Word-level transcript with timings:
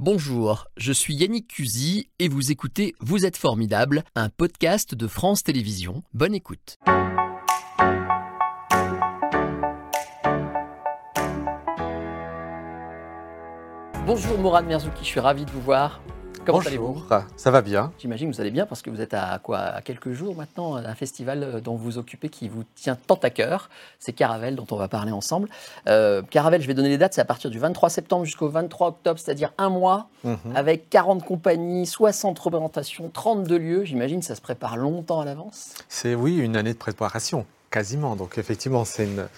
Bonjour, 0.00 0.68
je 0.76 0.92
suis 0.92 1.12
Yannick 1.16 1.48
Cusy 1.48 2.08
et 2.20 2.28
vous 2.28 2.52
écoutez 2.52 2.94
Vous 3.00 3.26
êtes 3.26 3.36
formidable, 3.36 4.04
un 4.14 4.28
podcast 4.28 4.94
de 4.94 5.08
France 5.08 5.42
Télévisions. 5.42 6.04
Bonne 6.14 6.36
écoute. 6.36 6.78
Bonjour 14.06 14.38
Mourad 14.38 14.66
Merzouki, 14.66 15.00
je 15.00 15.08
suis 15.08 15.18
ravi 15.18 15.44
de 15.44 15.50
vous 15.50 15.62
voir. 15.62 16.00
Comment 16.48 16.60
allez-vous 16.60 16.94
Bonjour, 16.94 17.22
ça 17.36 17.50
va 17.50 17.60
bien. 17.60 17.92
J'imagine 17.98 18.30
que 18.30 18.34
vous 18.34 18.40
allez 18.40 18.50
bien 18.50 18.64
parce 18.64 18.80
que 18.80 18.88
vous 18.88 19.02
êtes 19.02 19.12
à 19.12 19.38
quoi 19.42 19.58
à 19.58 19.82
quelques 19.82 20.12
jours 20.12 20.34
maintenant 20.34 20.80
d'un 20.80 20.94
festival 20.94 21.42
euh, 21.42 21.60
dont 21.60 21.74
vous 21.74 21.84
vous 21.84 21.98
occupez 21.98 22.30
qui 22.30 22.48
vous 22.48 22.64
tient 22.74 22.96
tant 22.96 23.18
à 23.22 23.28
cœur. 23.28 23.68
C'est 23.98 24.14
Caravelle 24.14 24.56
dont 24.56 24.66
on 24.70 24.76
va 24.76 24.88
parler 24.88 25.12
ensemble. 25.12 25.50
Euh, 25.88 26.22
Caravelle, 26.22 26.62
je 26.62 26.66
vais 26.66 26.72
donner 26.72 26.88
les 26.88 26.96
dates, 26.96 27.12
c'est 27.12 27.20
à 27.20 27.26
partir 27.26 27.50
du 27.50 27.58
23 27.58 27.90
septembre 27.90 28.24
jusqu'au 28.24 28.48
23 28.48 28.88
octobre, 28.88 29.20
c'est-à-dire 29.20 29.52
un 29.58 29.68
mois, 29.68 30.08
Mhm. 30.24 30.56
avec 30.56 30.88
40 30.88 31.22
compagnies, 31.22 31.86
60 31.86 32.38
représentations, 32.38 33.10
32 33.12 33.58
lieux. 33.58 33.84
J'imagine 33.84 34.20
que 34.20 34.26
ça 34.26 34.34
se 34.34 34.40
prépare 34.40 34.78
longtemps 34.78 35.20
à 35.20 35.26
l'avance. 35.26 35.74
C'est 35.88 36.14
oui 36.14 36.38
une 36.38 36.56
année 36.56 36.72
de 36.72 36.78
préparation, 36.78 37.44
quasiment. 37.70 38.16
Donc 38.16 38.38
effectivement, 38.38 38.84
c'est 38.84 39.04
une, 39.04 39.28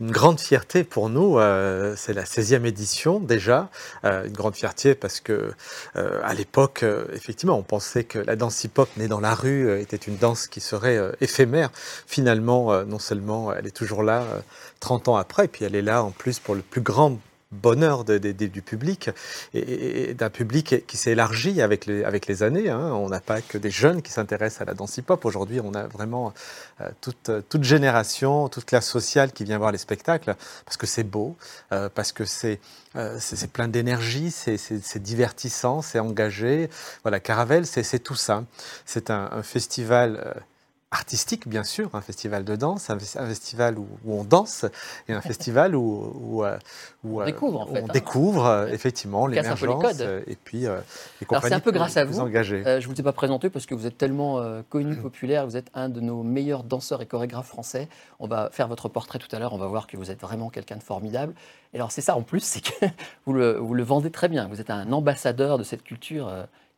grande 0.00 0.40
fierté 0.40 0.84
pour 0.84 1.08
nous. 1.08 1.38
euh, 1.38 1.94
c'est 1.96 2.12
la 2.12 2.24
16e 2.24 2.64
édition 2.66 3.18
déjà. 3.18 3.70
Euh, 4.04 4.26
une 4.26 4.32
grande 4.32 4.54
fierté 4.54 4.94
parce 4.94 5.20
que 5.20 5.52
euh, 5.96 6.20
à 6.22 6.34
l'époque, 6.34 6.84
effectivement, 7.12 7.58
on 7.58 7.62
pensait 7.62 8.04
que 8.04 8.18
la 8.18 8.36
danse 8.36 8.62
hip-hop 8.64 8.88
née 8.96 9.08
dans 9.08 9.20
la 9.20 9.34
rue 9.34 9.80
était 9.80 9.96
une 9.96 10.16
danse 10.16 10.48
qui 10.48 10.60
serait 10.60 11.00
éphémère. 11.20 11.70
Finalement, 12.06 12.84
non 12.84 12.98
seulement 12.98 13.52
elle 13.52 13.66
est 13.66 13.76
toujours 13.76 14.02
là 14.02 14.22
euh, 14.22 14.40
30 14.80 15.08
ans 15.08 15.16
après, 15.16 15.46
et 15.46 15.48
puis 15.48 15.64
elle 15.64 15.74
est 15.74 15.82
là 15.82 16.02
en 16.02 16.10
plus 16.10 16.38
pour 16.38 16.54
le 16.54 16.62
plus 16.62 16.80
grand 16.80 17.18
bonheur 17.56 18.04
du 18.04 18.62
public 18.62 19.10
et, 19.54 20.14
d'un 20.14 20.30
public 20.30 20.86
qui 20.86 20.96
s'est 20.96 21.12
élargi 21.12 21.60
avec 21.60 21.86
les, 21.86 22.42
années. 22.42 22.70
hein. 22.70 22.92
On 22.92 23.08
n'a 23.08 23.20
pas 23.20 23.40
que 23.40 23.58
des 23.58 23.70
jeunes 23.70 24.02
qui 24.02 24.12
s'intéressent 24.12 24.62
à 24.62 24.64
la 24.64 24.74
danse 24.74 24.96
hip-hop. 24.96 25.24
Aujourd'hui, 25.24 25.60
on 25.62 25.74
a 25.74 25.86
vraiment 25.86 26.32
euh, 26.80 26.90
toute, 27.00 27.64
génération, 27.64 28.48
toute 28.48 28.64
classe 28.64 28.88
sociale 28.88 29.32
qui 29.32 29.44
vient 29.44 29.58
voir 29.58 29.72
les 29.72 29.78
spectacles 29.78 30.34
parce 30.64 30.76
que 30.76 30.86
c'est 30.86 31.04
beau, 31.04 31.36
euh, 31.72 31.88
parce 31.92 32.12
que 32.12 32.24
c'est 32.24 32.60
euh, 32.96 33.18
plein 33.52 33.68
d'énergie, 33.68 34.30
c'est 34.30 35.02
divertissant, 35.02 35.82
c'est 35.82 35.98
engagé. 35.98 36.68
Voilà, 37.02 37.20
Caravelle, 37.20 37.66
c'est 37.66 37.98
tout 37.98 38.14
ça. 38.14 38.44
C'est 38.84 39.10
un 39.10 39.42
festival. 39.42 40.42
Artistique 40.92 41.48
bien 41.48 41.64
sûr, 41.64 41.90
un 41.94 42.00
festival 42.00 42.44
de 42.44 42.54
danse, 42.54 42.90
un, 42.90 42.96
fes- 42.96 43.18
un 43.18 43.26
festival 43.26 43.76
où, 43.78 43.86
où 44.04 44.14
on 44.20 44.24
danse 44.24 44.64
et 45.08 45.12
un 45.12 45.20
festival 45.30 45.74
où, 45.74 46.12
où, 46.20 46.44
euh, 46.44 46.56
où, 47.04 47.18
On 47.18 47.22
euh, 47.22 47.24
découvre, 47.26 47.60
en 47.62 47.66
fait, 47.66 47.80
on 47.82 47.84
hein. 47.86 47.88
effectivement 47.88 48.46
euh, 48.46 48.66
effectivement 48.68 49.26
l'émergence 49.26 50.00
et 50.00 50.36
puis 50.42 50.66
euh, 50.66 50.78
les 51.20 51.26
Alors, 51.28 51.42
compagnies 51.42 51.54
un 51.54 51.60
peu 51.60 51.70
plus- 51.72 51.78
grâce 51.78 51.96
à 51.96 52.04
vous. 52.04 52.20
engagées. 52.20 52.64
Euh, 52.66 52.80
je 52.80 52.88
ne 52.88 52.94
vous 52.94 53.00
ai 53.00 53.02
pas 53.02 53.12
présenté 53.12 53.50
parce 53.50 53.66
que 53.66 53.74
vous 53.74 53.86
êtes 53.86 53.98
tellement 53.98 54.38
euh, 54.38 54.62
connu, 54.70 54.94
populaire, 54.96 55.44
vous 55.46 55.56
êtes 55.56 55.70
un 55.74 55.88
de 55.88 56.00
nos 56.00 56.22
meilleurs 56.22 56.62
danseurs 56.62 57.02
et 57.02 57.06
chorégraphes 57.06 57.48
français. 57.48 57.88
On 58.20 58.28
va 58.28 58.48
faire 58.52 58.68
votre 58.68 58.88
portrait 58.88 59.18
tout 59.18 59.34
à 59.34 59.38
l'heure, 59.40 59.52
on 59.52 59.58
va 59.58 59.66
voir 59.66 59.88
que 59.88 59.96
vous 59.96 60.10
êtes 60.12 60.20
vraiment 60.20 60.50
quelqu'un 60.50 60.76
de 60.76 60.82
formidable. 60.84 61.34
Et 61.74 61.76
alors 61.78 61.90
c'est 61.90 62.00
ça 62.00 62.16
en 62.16 62.22
plus, 62.22 62.40
c'est 62.44 62.60
que 62.62 62.86
vous 63.26 63.32
le, 63.32 63.54
vous 63.58 63.74
le 63.74 63.82
vendez 63.82 64.10
très 64.12 64.28
bien. 64.28 64.46
Vous 64.46 64.60
êtes 64.60 64.70
un 64.70 64.92
ambassadeur 64.92 65.58
de 65.58 65.64
cette 65.64 65.82
culture 65.82 66.28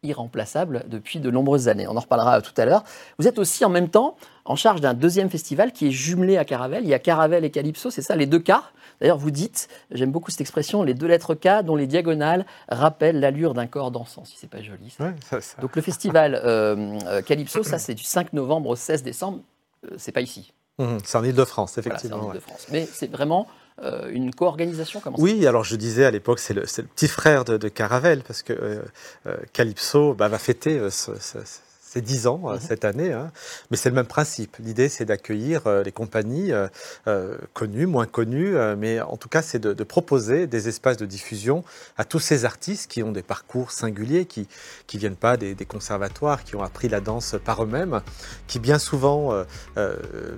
irremplaçable 0.02 0.84
depuis 0.88 1.18
de 1.18 1.30
nombreuses 1.30 1.68
années. 1.68 1.86
On 1.88 1.96
en 1.96 2.00
reparlera 2.00 2.40
tout 2.40 2.52
à 2.56 2.64
l'heure. 2.64 2.84
Vous 3.18 3.26
êtes 3.26 3.38
aussi 3.38 3.64
en 3.64 3.68
même 3.68 3.88
temps 3.88 4.16
en 4.44 4.54
charge 4.56 4.80
d'un 4.80 4.94
deuxième 4.94 5.28
festival 5.28 5.72
qui 5.72 5.88
est 5.88 5.90
jumelé 5.90 6.36
à 6.38 6.44
Caravelle. 6.44 6.84
Il 6.84 6.88
y 6.88 6.94
a 6.94 6.98
Caravelle 6.98 7.44
et 7.44 7.50
Calypso, 7.50 7.90
c'est 7.90 8.02
ça, 8.02 8.14
les 8.16 8.26
deux 8.26 8.38
K. 8.38 8.52
D'ailleurs, 9.00 9.18
vous 9.18 9.30
dites, 9.30 9.68
j'aime 9.90 10.10
beaucoup 10.10 10.30
cette 10.30 10.40
expression, 10.40 10.82
les 10.82 10.94
deux 10.94 11.06
lettres 11.06 11.34
K 11.34 11.62
dont 11.64 11.76
les 11.76 11.86
diagonales 11.86 12.46
rappellent 12.68 13.20
l'allure 13.20 13.54
d'un 13.54 13.66
corps 13.66 13.90
dansant, 13.90 14.24
si 14.24 14.36
c'est 14.38 14.48
pas 14.50 14.62
joli. 14.62 14.90
ça. 14.90 15.04
Ouais, 15.04 15.14
ça- 15.28 15.40
ça- 15.40 15.60
Donc 15.60 15.74
le 15.76 15.82
festival 15.82 16.40
euh, 16.44 16.98
euh, 17.06 17.22
Calypso, 17.22 17.62
ça 17.62 17.78
c'est 17.78 17.94
du 17.94 18.04
5 18.04 18.32
novembre 18.32 18.70
au 18.70 18.76
16 18.76 19.02
décembre. 19.02 19.40
Euh, 19.84 19.94
c'est 19.98 20.12
pas 20.12 20.20
ici, 20.20 20.52
Mhm, 20.80 20.98
c'est 21.04 21.18
en 21.18 21.24
Ile-de-France, 21.24 21.72
Voilà, 21.74 21.98
c'est 21.98 22.06
effectivement. 22.06 22.16
en 22.18 22.28
ouais. 22.28 22.34
Ile-de-France. 22.36 22.66
Mais 22.70 22.86
c'est 22.86 23.10
vraiment 23.10 23.48
euh, 23.82 24.08
une 24.10 24.34
co-organisation. 24.34 25.00
Comment 25.00 25.16
ça 25.16 25.22
Oui, 25.22 25.46
alors 25.46 25.64
je 25.64 25.76
disais 25.76 26.04
à 26.04 26.10
l'époque, 26.10 26.38
c'est 26.38 26.54
le, 26.54 26.62
petit 26.62 27.08
frère 27.08 27.44
de, 27.44 27.56
de 27.56 27.68
Caravelle, 27.68 28.22
parce 28.26 28.42
que 28.42 28.52
euh, 28.52 28.82
euh, 29.26 29.36
Calypso 29.52 30.14
bah, 30.14 30.28
va 30.28 30.38
fêter 30.38 30.78
ce- 30.90 31.18
ce- 31.20 31.38
ses 31.90 32.00
10 32.00 32.26
ans 32.26 32.42
euh, 32.46 32.54
Mhm. 32.54 32.60
cette 32.60 32.84
année. 32.84 33.12
hein. 33.12 33.30
Mais 33.70 33.76
c'est 33.76 33.88
le 33.88 33.94
même 33.94 34.06
principe. 34.06 34.56
L'idée, 34.58 34.88
c'est 34.88 35.04
d'accueillir 35.04 35.66
euh, 35.66 35.82
les 35.82 35.92
compagnies 35.92 36.52
euh, 36.52 36.68
euh, 37.06 37.36
connues, 37.54 37.86
moins 37.86 38.06
connues, 38.06 38.56
euh, 38.56 38.76
mais 38.76 39.00
en 39.00 39.16
tout 39.16 39.28
cas, 39.28 39.42
c'est 39.42 39.58
de, 39.58 39.72
de 39.72 39.84
proposer 39.84 40.46
des 40.46 40.68
espaces 40.68 40.96
de 40.98 41.06
diffusion 41.06 41.64
à 41.96 42.04
tous 42.04 42.18
ces 42.20 42.44
artistes 42.44 42.90
qui 42.90 43.02
ont 43.02 43.12
des 43.12 43.22
parcours 43.22 43.70
singuliers, 43.72 44.26
qui 44.26 44.46
qui 44.86 44.98
viennent 44.98 45.16
pas 45.16 45.36
des, 45.36 45.54
des 45.54 45.64
conservatoires, 45.66 46.44
qui 46.44 46.56
ont 46.56 46.62
appris 46.62 46.88
la 46.88 47.00
danse 47.00 47.36
par 47.44 47.62
eux-mêmes, 47.64 48.00
qui 48.46 48.58
bien 48.58 48.78
souvent 48.78 49.32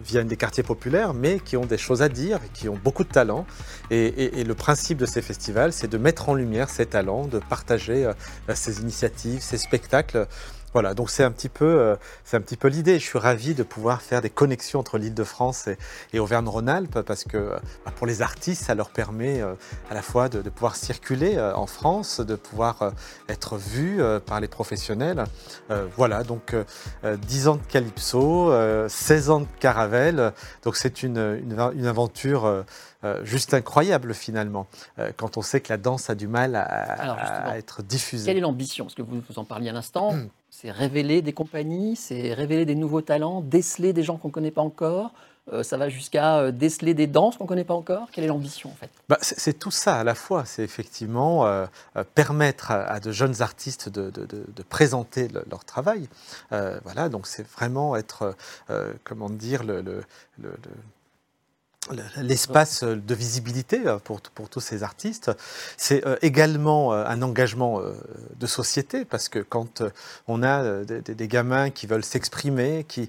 viennent 0.04 0.26
des 0.28 0.36
quartiers 0.36 0.62
populaires, 0.62 1.14
mais 1.14 1.38
qui 1.40 1.56
ont 1.56 1.66
des 1.66 1.78
choses 1.78 2.02
à 2.02 2.08
dire, 2.08 2.40
qui 2.52 2.68
ont 2.68 2.78
beaucoup 2.82 3.04
de 3.04 3.08
talent. 3.12 3.46
Et, 3.90 4.06
et- 4.06 4.40
et 4.40 4.44
le 4.44 4.54
principe 4.54 4.98
de 4.98 5.06
ces 5.06 5.22
festivals, 5.22 5.72
c'est 5.72 5.88
de 5.88 5.98
mettre 5.98 6.28
en 6.28 6.34
lumière 6.34 6.68
ces 6.70 6.86
talents, 6.86 7.26
de 7.26 7.38
partager 7.38 8.04
euh, 8.06 8.12
ces 8.54 8.80
initiatives, 8.80 9.40
ces 9.40 9.58
spectacles. 9.58 10.26
Voilà, 10.72 10.94
donc 10.94 11.10
c'est 11.10 11.24
un 11.24 11.30
petit 11.30 11.48
peu, 11.48 11.64
euh, 11.64 11.96
c'est 12.24 12.36
un 12.36 12.40
petit 12.40 12.56
peu 12.56 12.68
l'idée. 12.68 12.98
Je 12.98 13.04
suis 13.04 13.18
ravi 13.18 13.54
de 13.54 13.62
pouvoir 13.62 14.02
faire 14.02 14.20
des 14.20 14.30
connexions 14.30 14.80
entre 14.80 14.98
l'Île-de-France 14.98 15.68
et, 15.68 15.78
et 16.12 16.18
Auvergne-Rhône-Alpes 16.20 17.00
parce 17.02 17.24
que 17.24 17.36
euh, 17.36 17.58
bah, 17.84 17.92
pour 17.94 18.06
les 18.06 18.22
artistes, 18.22 18.64
ça 18.64 18.74
leur 18.74 18.90
permet 18.90 19.40
euh, 19.40 19.54
à 19.90 19.94
la 19.94 20.02
fois 20.02 20.28
de, 20.28 20.42
de 20.42 20.50
pouvoir 20.50 20.76
circuler 20.76 21.40
en 21.40 21.66
France, 21.66 22.20
de 22.20 22.34
pouvoir 22.34 22.92
être 23.28 23.58
euh, 23.78 24.20
par 24.20 24.40
les 24.40 24.48
professionnels. 24.48 25.24
Euh, 25.70 25.86
voilà, 25.96 26.22
donc 26.22 26.54
euh, 26.54 26.64
euh, 27.04 27.16
10 27.16 27.48
ans 27.48 27.56
de 27.56 27.62
Calypso, 27.68 28.50
euh, 28.52 28.88
16 28.88 29.30
ans 29.30 29.40
de 29.40 29.46
Caravelle. 29.58 30.32
Donc 30.62 30.76
c'est 30.76 31.02
une, 31.02 31.40
une, 31.42 31.58
une 31.74 31.86
aventure 31.86 32.64
juste 33.22 33.54
incroyable 33.54 34.14
finalement, 34.14 34.66
quand 35.16 35.36
on 35.36 35.42
sait 35.42 35.60
que 35.60 35.72
la 35.72 35.78
danse 35.78 36.10
a 36.10 36.14
du 36.14 36.28
mal 36.28 36.54
à, 36.54 36.62
Alors, 36.62 37.16
à 37.18 37.56
être 37.58 37.82
diffusée. 37.82 38.26
Quelle 38.26 38.36
est 38.36 38.40
l'ambition? 38.40 38.84
Parce 38.84 38.94
que 38.94 39.02
vous, 39.02 39.22
vous 39.28 39.38
en 39.38 39.44
parliez 39.44 39.70
à 39.70 39.72
l'instant. 39.72 40.14
C'est 40.60 40.70
révéler 40.70 41.22
des 41.22 41.32
compagnies, 41.32 41.96
c'est 41.96 42.34
révéler 42.34 42.66
des 42.66 42.74
nouveaux 42.74 43.00
talents, 43.00 43.40
déceler 43.40 43.94
des 43.94 44.02
gens 44.02 44.18
qu'on 44.18 44.28
ne 44.28 44.32
connaît 44.32 44.50
pas 44.50 44.60
encore. 44.60 45.10
Euh, 45.54 45.62
ça 45.62 45.78
va 45.78 45.88
jusqu'à 45.88 46.36
euh, 46.40 46.50
déceler 46.50 46.92
des 46.92 47.06
danses 47.06 47.38
qu'on 47.38 47.44
ne 47.44 47.48
connaît 47.48 47.64
pas 47.64 47.72
encore. 47.72 48.08
Quelle 48.12 48.24
est 48.24 48.26
l'ambition 48.26 48.68
en 48.68 48.74
fait? 48.74 48.90
Bah, 49.08 49.16
c'est 49.22 49.58
tout 49.58 49.70
ça 49.70 49.96
à 49.96 50.04
la 50.04 50.14
fois. 50.14 50.44
C'est 50.44 50.62
effectivement 50.62 51.46
euh, 51.46 51.64
permettre 52.14 52.72
à, 52.72 53.00
de 53.00 53.10
jeunes 53.10 53.40
artistes 53.40 53.88
de, 53.88 54.12
présenter 54.68 55.28
le- 55.28 55.44
leur 55.50 55.64
travail. 55.64 56.08
Voilà, 56.50 57.08
donc 57.08 57.26
c'est 57.26 57.46
vraiment 57.48 57.96
être, 57.96 58.36
comment 59.04 59.30
dire, 59.30 59.64
le- 59.64 59.80
le- 59.80 60.04
le- 60.42 60.52
l'espace 62.16 62.84
de 62.84 63.14
visibilité 63.14 63.86
euh, 63.86 63.98
pour, 63.98 64.20
pour 64.20 64.48
tous 64.48 64.60
ces 64.60 64.82
artistes. 64.82 65.30
C'est 65.76 66.06
euh, 66.06 66.16
également 66.22 66.92
euh, 66.92 67.04
un 67.06 67.22
engagement 67.22 67.80
de 68.38 68.46
société 68.46 69.04
parce 69.04 69.28
que 69.28 69.38
quand 69.38 69.82
on 70.28 70.42
a 70.42 70.84
des, 70.84 71.28
gamins 71.28 71.70
qui 71.70 71.86
veulent 71.86 72.04
s'exprimer, 72.04 72.84
qui, 72.88 73.08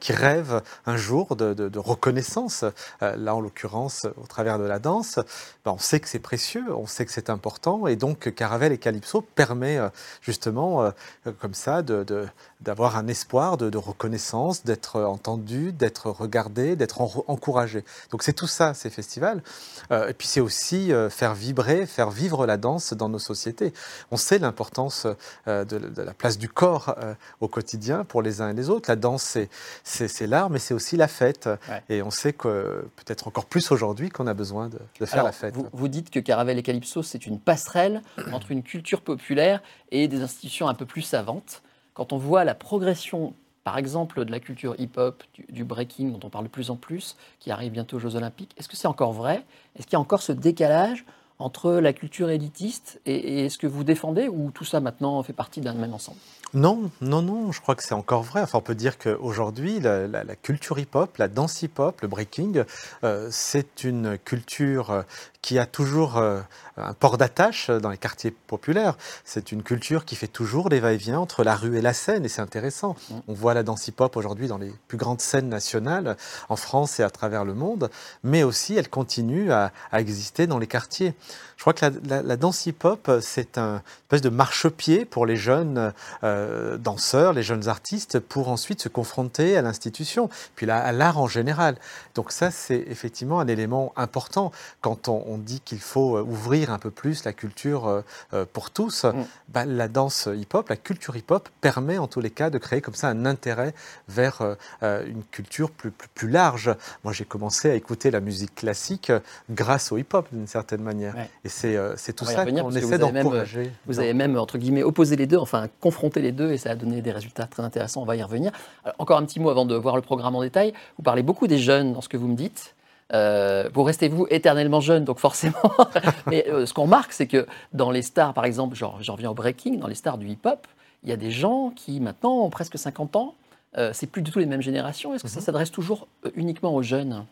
qui 0.00 0.12
rêvent 0.12 0.62
un 0.86 0.96
jour 0.96 1.36
de, 1.36 1.78
reconnaissance, 1.78 2.64
là 3.00 3.34
en 3.34 3.40
l'occurrence 3.40 4.06
au 4.16 4.26
travers 4.26 4.58
de 4.58 4.64
la 4.64 4.78
danse, 4.78 5.18
ben, 5.64 5.72
on 5.72 5.78
sait 5.78 6.00
que 6.00 6.08
c'est 6.08 6.18
précieux, 6.18 6.64
on 6.74 6.86
sait 6.86 7.04
que 7.04 7.12
c'est 7.12 7.30
important 7.30 7.86
et 7.86 7.96
donc 7.96 8.32
Caravelle 8.34 8.72
et 8.72 8.78
Calypso 8.78 9.20
permet 9.20 9.78
justement 10.20 10.92
comme 11.40 11.54
ça 11.54 11.82
de- 11.82 12.26
d'avoir 12.60 12.96
un 12.96 13.06
espoir 13.06 13.56
de, 13.58 13.68
de 13.68 13.78
reconnaissance, 13.78 14.64
d'être 14.64 15.00
entendu, 15.02 15.72
d'être 15.72 16.10
regardé, 16.10 16.74
d'être 16.74 17.00
en- 17.02 17.24
encouragé. 17.28 17.84
Donc 18.10 18.22
c'est 18.22 18.32
tout 18.32 18.46
ça, 18.46 18.72
ces 18.74 18.88
festivals. 18.90 19.42
Euh, 19.90 20.08
et 20.08 20.14
puis 20.14 20.26
c'est 20.26 20.40
aussi 20.40 20.92
euh, 20.92 21.10
faire 21.10 21.34
vibrer, 21.34 21.86
faire 21.86 22.10
vivre 22.10 22.46
la 22.46 22.56
danse 22.56 22.94
dans 22.94 23.08
nos 23.10 23.18
sociétés. 23.18 23.72
On 24.10 24.16
sait 24.16 24.38
l'importance 24.38 25.06
euh, 25.48 25.64
de, 25.64 25.78
de 25.78 26.02
la 26.02 26.14
place 26.14 26.38
du 26.38 26.48
corps 26.48 26.94
au 27.40 27.48
quotidien 27.48 28.04
pour 28.04 28.22
les 28.22 28.40
uns 28.40 28.48
et 28.50 28.54
les 28.54 28.70
autres. 28.70 28.90
La 28.90 28.96
danse, 28.96 29.36
c'est- 29.84 30.26
l'art, 30.26 30.48
mais 30.50 30.58
c'est 30.58 30.74
aussi 30.74 30.96
la 30.96 31.08
fête. 31.08 31.46
Ouais. 31.68 31.82
Et 31.90 32.02
on 32.02 32.10
sait 32.10 32.32
que 32.32 32.88
peut-être 32.96 33.28
encore 33.28 33.44
plus 33.46 33.70
aujourd'hui 33.70 34.08
qu'on 34.08 34.26
a 34.26 34.34
besoin 34.34 34.68
de, 34.68 34.78
de 34.98 35.04
faire 35.06 35.14
Alors, 35.14 35.26
la 35.26 35.32
fête. 35.32 35.54
Vous, 35.54 35.66
vous 35.72 35.88
dites 35.88 36.10
que 36.10 36.20
Caravelle 36.20 36.58
et 36.58 36.62
Calypso, 36.62 37.02
c'est 37.02 37.26
une 37.26 37.38
passerelle 37.38 38.02
entre 38.32 38.50
une 38.50 38.62
culture 38.62 39.02
populaire 39.02 39.62
et 39.92 40.08
des 40.08 40.22
institutions 40.22 40.68
un 40.68 40.74
peu 40.74 40.86
plus 40.86 41.02
savantes. 41.02 41.62
Quand 41.96 42.12
on 42.12 42.18
voit 42.18 42.44
la 42.44 42.54
progression, 42.54 43.32
par 43.64 43.78
exemple, 43.78 44.26
de 44.26 44.30
la 44.30 44.38
culture 44.38 44.74
hip-hop, 44.78 45.24
du, 45.48 45.64
breaking, 45.64 46.12
dont 46.12 46.20
on 46.26 46.28
parle 46.28 46.44
de 46.44 46.50
plus 46.50 46.68
en 46.68 46.76
plus, 46.76 47.16
qui 47.40 47.50
arrive 47.50 47.72
bientôt 47.72 47.96
aux 47.96 48.00
Jeux 48.00 48.16
Olympiques, 48.16 48.52
est-ce 48.58 48.68
que 48.68 48.76
c'est 48.76 48.86
encore 48.86 49.14
vrai? 49.14 49.46
Est-ce 49.74 49.86
qu'il 49.86 49.94
y 49.94 49.96
a 49.96 50.00
encore 50.00 50.20
ce 50.20 50.32
décalage 50.32 51.06
entre 51.38 51.72
la 51.72 51.92
culture 51.92 52.30
élitiste 52.30 53.00
et, 53.06 53.44
et 53.44 53.50
ce 53.50 53.58
que 53.58 53.66
vous 53.66 53.84
défendez, 53.84 54.28
ou 54.28 54.50
tout 54.50 54.64
ça 54.64 54.80
maintenant 54.80 55.22
fait 55.22 55.32
partie 55.32 55.60
d'un 55.60 55.74
même 55.74 55.94
ensemble? 55.94 56.18
Non, 56.54 56.90
non, 57.00 57.22
non, 57.22 57.52
je 57.52 57.60
crois 57.60 57.74
que 57.74 57.82
c'est 57.82 57.92
encore 57.94 58.22
vrai. 58.22 58.40
Enfin, 58.40 58.58
on 58.58 58.62
peut 58.62 58.74
dire 58.76 58.98
qu'aujourd'hui, 58.98 59.80
la, 59.80 60.06
la- 60.06 60.24
la 60.24 60.36
culture 60.36 60.78
hip-hop, 60.78 61.16
la 61.18 61.28
danse 61.28 61.60
hip-hop, 61.62 62.00
le 62.00 62.08
breaking, 62.08 62.62
euh, 63.04 63.28
c'est 63.30 63.84
une 63.84 64.16
culture 64.16 64.90
euh, 64.90 65.02
qui 65.42 65.58
a 65.58 65.66
toujours 65.66 66.16
un 66.16 66.92
port 66.94 67.18
d'attache 67.18 67.70
dans 67.70 67.90
les 67.90 67.98
quartiers 67.98 68.32
populaires. 68.32 68.96
C'est 69.24 69.52
une 69.52 69.62
culture 69.62 70.04
qui 70.04 70.16
fait 70.16 70.26
toujours 70.26 70.70
des 70.70 70.80
va-et-vient 70.80 71.20
entre 71.20 71.44
la 71.44 71.54
rue 71.54 71.76
et 71.78 71.82
la 71.82 71.92
scène, 71.92 72.24
et 72.24 72.28
c'est 72.28 72.42
intéressant. 72.42 72.96
Mm. 73.10 73.14
On 73.28 73.32
voit 73.34 73.54
la 73.54 73.62
danse 73.62 73.86
hip-hop 73.86 74.16
aujourd'hui 74.16 74.48
dans 74.48 74.58
les 74.58 74.72
plus 74.88 74.98
grandes 74.98 75.20
scènes 75.20 75.48
nationales, 75.48 76.16
en 76.48 76.56
France 76.56 76.98
et 76.98 77.04
à 77.04 77.10
travers 77.10 77.44
le 77.44 77.54
monde, 77.54 77.90
mais 78.24 78.42
aussi 78.42 78.74
elle 78.74 78.88
continue 78.88 79.52
à, 79.52 79.70
exister 79.92 80.48
dans 80.48 80.58
les 80.58 80.66
quartiers. 80.66 81.14
Je 81.56 81.62
crois 81.62 81.72
que 81.72 81.86
la, 82.04 82.36
danse 82.36 82.66
hip-hop, 82.66 83.10
c'est 83.20 83.56
un 83.56 83.82
espèce 84.02 84.20
de 84.20 84.28
marchepied 84.28 85.04
pour 85.04 85.24
les 85.24 85.36
jeunes 85.36 85.92
euh, 86.22 86.76
danseurs, 86.76 87.32
les 87.32 87.42
jeunes 87.42 87.68
artistes, 87.68 88.18
pour 88.20 88.50
ensuite 88.50 88.82
se 88.82 88.88
confronter 88.88 89.56
à 89.56 89.62
l'institution, 89.62 90.28
puis 90.54 90.70
à 90.70 90.92
l'art 90.92 91.18
en 91.18 91.26
général. 91.26 91.76
Donc 92.14 92.30
ça, 92.30 92.50
c'est 92.50 92.84
effectivement 92.88 93.40
un 93.40 93.48
élément 93.48 93.92
important 93.96 94.52
quand 94.82 95.08
on, 95.08 95.24
on 95.26 95.38
dit 95.38 95.60
qu'il 95.60 95.80
faut 95.80 96.18
ouvrir 96.20 96.70
un 96.70 96.78
peu 96.78 96.90
plus 96.90 97.24
la 97.24 97.32
culture 97.32 97.86
euh, 97.86 98.02
euh, 98.34 98.44
pour 98.52 98.70
tous, 98.70 99.04
mm. 99.04 99.24
bah, 99.48 99.64
la 99.64 99.88
danse 99.88 100.28
hip-hop, 100.32 100.68
la 100.68 100.76
culture 100.76 101.16
hip-hop 101.16 101.48
permet 101.60 101.98
en 101.98 102.06
tous 102.06 102.20
les 102.20 102.30
cas 102.30 102.50
de 102.50 102.58
créer 102.58 102.80
comme 102.80 102.94
ça 102.94 103.08
un 103.08 103.26
intérêt 103.26 103.74
vers 104.08 104.42
euh, 104.82 105.06
une 105.06 105.24
culture 105.24 105.70
plus, 105.70 105.90
plus, 105.90 106.30
large. 106.30 106.74
Moi, 107.04 107.12
j'ai 107.12 107.24
commencé 107.24 107.70
à 107.70 107.74
écouter 107.74 108.10
la 108.10 108.20
musique 108.20 108.54
classique 108.54 109.12
grâce 109.50 109.92
au 109.92 109.98
hip-hop 109.98 110.28
d'une 110.32 110.46
certaine 110.46 110.82
manière. 110.82 111.14
Et 111.44 111.48
c'est 111.48 112.12
tout 112.14 112.24
ça 112.24 112.44
qu'on 112.44 112.70
essaie 112.70 112.98
d'encourager. 112.98 113.70
Vous 113.86 113.98
avez 113.98 114.14
même, 114.14 114.38
entre 114.38 114.58
guillemets, 114.58 114.82
opposé 114.82 115.16
les 115.16 115.26
deux, 115.26 115.38
enfin 115.38 115.68
confronté 115.80 116.20
les 116.20 116.32
deux, 116.32 116.52
et 116.52 116.58
ça 116.58 116.70
a 116.70 116.74
donné 116.74 117.02
des 117.02 117.12
résultats 117.12 117.46
très 117.46 117.62
intéressants. 117.62 118.02
On 118.02 118.06
va 118.06 118.16
y 118.16 118.22
revenir. 118.22 118.52
encore 118.98 119.18
un 119.18 119.24
petit 119.24 119.40
mot 119.40 119.50
avant 119.50 119.64
de 119.64 119.74
voir 119.74 119.96
le 119.96 120.02
programme 120.02 120.34
en 120.34 120.42
détail. 120.42 120.72
Vous 120.96 121.02
parlez 121.02 121.22
beaucoup 121.22 121.46
des 121.46 121.58
jeunes 121.58 121.92
dans 121.92 122.00
ce 122.00 122.08
que 122.08 122.16
vous 122.16 122.28
me 122.28 122.36
dites. 122.36 122.74
Euh, 123.12 123.68
vous 123.72 123.82
restez 123.82 124.08
vous 124.08 124.26
éternellement 124.30 124.80
jeune, 124.80 125.04
donc 125.04 125.18
forcément. 125.18 125.56
Mais 126.26 126.46
euh, 126.48 126.66
ce 126.66 126.74
qu'on 126.74 126.82
remarque, 126.82 127.12
c'est 127.12 127.26
que 127.26 127.46
dans 127.72 127.90
les 127.90 128.02
stars, 128.02 128.34
par 128.34 128.44
exemple, 128.44 128.76
j'en 128.76 128.90
reviens 128.90 129.30
au 129.30 129.34
breaking, 129.34 129.78
dans 129.78 129.86
les 129.86 129.94
stars 129.94 130.18
du 130.18 130.28
hip-hop, 130.28 130.66
il 131.04 131.10
y 131.10 131.12
a 131.12 131.16
des 131.16 131.30
gens 131.30 131.72
qui 131.76 132.00
maintenant 132.00 132.38
ont 132.38 132.50
presque 132.50 132.78
50 132.78 133.16
ans. 133.16 133.34
Euh, 133.78 133.90
c'est 133.92 134.06
plus 134.06 134.22
du 134.22 134.30
tout 134.30 134.38
les 134.38 134.46
mêmes 134.46 134.62
générations. 134.62 135.14
Est-ce 135.14 135.22
que 135.22 135.28
ça 135.28 135.40
mhm. 135.40 135.46
s'adresse 135.46 135.70
toujours 135.70 136.08
uniquement 136.34 136.74
aux 136.74 136.82
jeunes? 136.82 137.26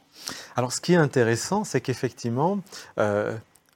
Alors, 0.57 0.73
ce 0.73 0.81
qui 0.81 0.93
est 0.93 0.97
intéressant, 0.97 1.65
c'est 1.65 1.81
qu'effectivement, 1.81 2.59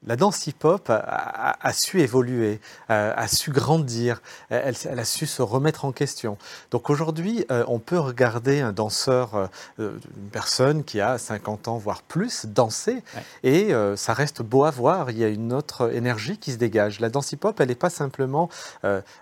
la 0.07 0.17
danse 0.17 0.47
hip-hop 0.47 0.91
a, 0.91 1.73
su 1.73 2.01
évoluer, 2.01 2.61
a, 2.89 3.27
su 3.29 3.51
grandir, 3.51 4.23
elle, 4.49 4.75
a 4.87 5.05
su 5.05 5.27
se 5.27 5.43
remettre 5.43 5.85
en 5.85 5.93
question. 5.93 6.39
Donc 6.71 6.89
aujourd'hui, 6.89 7.45
euh, 7.51 7.65
on 7.67 7.81
peut 7.81 7.99
regarder 7.99 8.61
un 8.61 8.73
danseur, 8.73 9.51
euh, 9.81 9.99
une 10.19 10.31
personne 10.31 10.85
qui 10.85 11.01
a 11.01 11.19
50 11.19 11.69
ans, 11.69 11.79
voire 11.79 12.03
plus, 12.03 12.47
danser, 12.47 13.03
et 13.43 13.75
euh, 13.75 13.97
ça 13.97 14.13
reste 14.13 14.43
beau 14.43 14.65
à 14.65 14.71
voir, 14.71 15.11
il 15.11 15.19
y 15.19 15.25
a 15.25 15.29
une 15.29 15.53
autre 15.53 15.93
énergie 15.93 16.39
qui 16.39 16.53
se 16.53 16.59
dégage. 16.59 17.01
La 17.01 17.11
danse 17.11 17.33
hip-hop, 17.33 17.61
elle 17.61 17.69
n'est 17.69 17.75
pas 17.75 17.91
simplement 17.91 18.49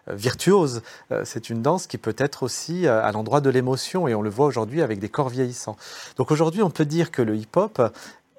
virtuose, 0.09 0.83
c'est 1.25 1.51
une 1.51 1.63
danse 1.63 1.87
qui 1.87 1.99
peut 1.99 2.15
être 2.19 2.43
aussi 2.43 2.87
à 2.87 3.11
l'endroit 3.13 3.41
de 3.41 3.51
l'émotion, 3.51 4.09
et 4.09 4.15
on 4.15 4.23
le 4.23 4.31
voit 4.31 4.47
aujourd'hui 4.47 4.83
avec 4.83 4.99
des 4.99 5.09
corps 5.09 5.29
vieillissants. 5.29 5.77
Donc 6.17 6.31
aujourd'hui, 6.31 6.63
on 6.63 6.71
peut 6.71 6.85
dire 6.85 7.11
que 7.11 7.23
le 7.23 7.35
hip-hop 7.37 7.81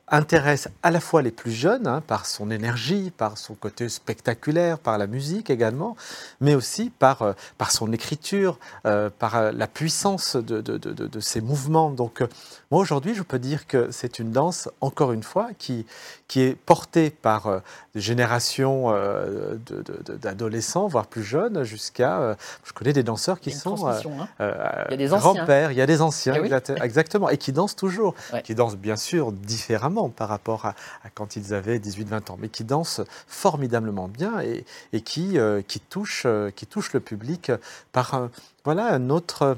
intéresse 0.09 0.69
à 0.83 0.91
la 0.91 1.01
fois 1.01 1.21
les 1.21 1.31
plus 1.31 1.51
jeunes 1.51 1.85
hein, 1.85 2.01
par 2.05 2.25
son 2.25 2.49
énergie, 2.49 3.11
par 3.15 3.37
son 3.37 3.55
côté 3.55 3.89
spectaculaire, 3.89 4.79
par 4.79 4.97
la 4.97 5.05
musique 5.05 5.49
également, 5.49 5.97
mais 6.39 6.55
aussi 6.55 6.89
par, 6.89 7.21
euh, 7.21 7.33
par 7.57 7.71
son 7.71 7.91
écriture, 7.91 8.57
euh, 8.85 9.09
par 9.09 9.35
euh, 9.35 9.51
la 9.51 9.67
puissance 9.67 10.37
de, 10.37 10.61
de, 10.61 10.77
de, 10.77 10.93
de, 10.93 11.19
ses 11.19 11.41
mouvements. 11.41 11.91
Donc 11.91 12.23
moi 12.71 12.79
aujourd'hui 12.79 13.15
je 13.15 13.21
peux 13.21 13.39
dire 13.39 13.67
que 13.67 13.91
c'est 13.91 14.19
une 14.19 14.31
danse, 14.31 14.69
encore 14.79 15.11
une 15.11 15.23
fois, 15.23 15.49
qui, 15.57 15.85
qui 16.29 16.41
est 16.41 16.55
portée 16.55 17.09
par 17.09 17.61
des 17.93 18.01
générations 18.01 18.93
d'adolescents, 20.21 20.87
voire 20.87 21.07
plus 21.07 21.23
jeunes, 21.23 21.63
jusqu'à... 21.63 22.37
je 22.63 22.73
connais 22.73 22.93
des 22.93 23.03
danseurs 23.03 23.39
qui 23.39 23.51
sont... 23.51 23.87
Hein. 23.87 24.27
il 24.39 24.91
y 24.91 24.93
a 24.93 24.97
des 24.97 25.07
grands-pères, 25.07 25.71
il 25.71 25.77
y 25.77 25.81
a 25.81 25.85
des 25.85 26.01
anciens, 26.01 26.35
eh 26.35 26.83
exactement, 26.83 27.29
et 27.29 27.37
qui 27.37 27.51
dansent 27.51 27.75
toujours, 27.75 28.13
qui 28.43 28.55
dansent 28.55 28.77
bien 28.77 28.95
sûr 28.95 29.31
différemment 29.31 29.96
par 30.15 30.29
rapport 30.29 30.65
à, 30.65 30.75
quand 31.13 31.35
ils 31.35 31.53
avaient 31.53 31.79
18-20 31.79 32.31
ans, 32.31 32.37
mais 32.39 32.49
qui 32.49 32.63
dansent 32.63 33.01
formidablement 33.27 34.07
bien 34.07 34.39
et, 34.41 35.01
qui, 35.01 35.37
euh, 35.37 35.61
qui, 35.61 35.79
touchent, 35.79 36.23
euh, 36.25 36.51
qui 36.51 36.67
touchent 36.67 36.93
le 36.93 36.99
public 36.99 37.51
par 37.91 38.29
voilà, 38.67 38.97
une 38.97 39.13
autre 39.13 39.57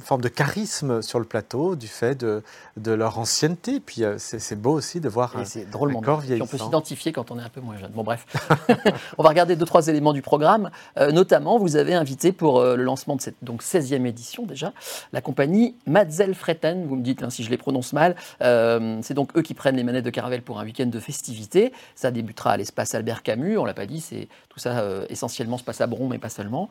forme 0.00 0.20
de 0.20 0.28
charisme 0.28 1.02
sur 1.02 1.18
le 1.18 1.24
plateau 1.24 1.76
du 1.76 1.88
fait 1.88 2.14
de, 2.14 2.42
de 2.76 2.92
leur 2.92 3.18
ancienneté. 3.18 3.80
Puis 3.80 4.04
euh, 4.04 4.16
c'est 4.18 4.60
beau 4.60 4.72
aussi 4.72 5.00
de 5.00 5.08
voir 5.08 5.36
un, 5.36 5.42
drôlement 5.70 6.00
corps 6.00 6.20
vieillissant. 6.20 6.44
on 6.44 6.48
peut 6.48 6.62
s'identifier 6.62 7.12
quand 7.12 7.30
on 7.30 7.38
est 7.38 7.42
un 7.42 7.48
peu 7.48 7.60
moins 7.60 7.76
jeune. 7.76 7.90
Bon 7.92 8.02
bref, 8.02 8.26
on 9.18 9.22
va 9.22 9.28
regarder 9.28 9.56
deux, 9.56 9.64
trois 9.64 9.88
éléments 9.88 10.12
du 10.12 10.22
programme. 10.22 10.70
Euh, 10.98 11.10
notamment, 11.12 11.58
vous 11.58 11.76
avez 11.76 11.94
invité 11.94 12.32
pour 12.32 12.60
euh, 12.60 12.76
le 12.76 12.84
lancement 12.84 13.16
de 13.16 13.20
cette 13.20 13.36
donc, 13.42 13.62
16e 13.62 14.06
édition 14.06 14.44
déjà, 14.44 14.72
la 15.12 15.20
compagnie 15.20 15.74
Matzel 15.86 16.34
Fretten, 16.34 16.86
vous 16.86 16.96
me 16.96 17.02
dites 17.02 17.22
hein, 17.22 17.30
si 17.30 17.42
je 17.42 17.50
les 17.50 17.58
prononce 17.58 17.92
mal. 17.92 18.16
c'est 18.40 19.14
donc 19.14 19.36
eux 19.36 19.42
qui 19.42 19.54
prennent 19.54 19.76
les 19.76 19.84
manettes 19.84 20.04
de 20.04 20.10
Caravelle 20.10 20.42
pour 20.42 20.60
un 20.60 20.64
week-end 20.64 20.86
de 20.86 21.00
festivités. 21.00 21.72
Ça 21.94 22.10
débutera 22.10 22.52
à 22.52 22.56
l'espace 22.56 22.94
Albert 22.94 23.22
Camus, 23.22 23.58
on 23.58 23.64
l'a 23.64 23.74
pas 23.74 23.86
dit, 23.86 24.00
c'est 24.00 24.28
tout 24.48 24.58
ça 24.58 24.84
essentiellement 25.08 25.58
se 25.58 25.64
passe 25.64 25.80
à 25.80 25.86
Bron, 25.86 26.08
mais 26.08 26.18
pas 26.18 26.28
seulement. 26.28 26.68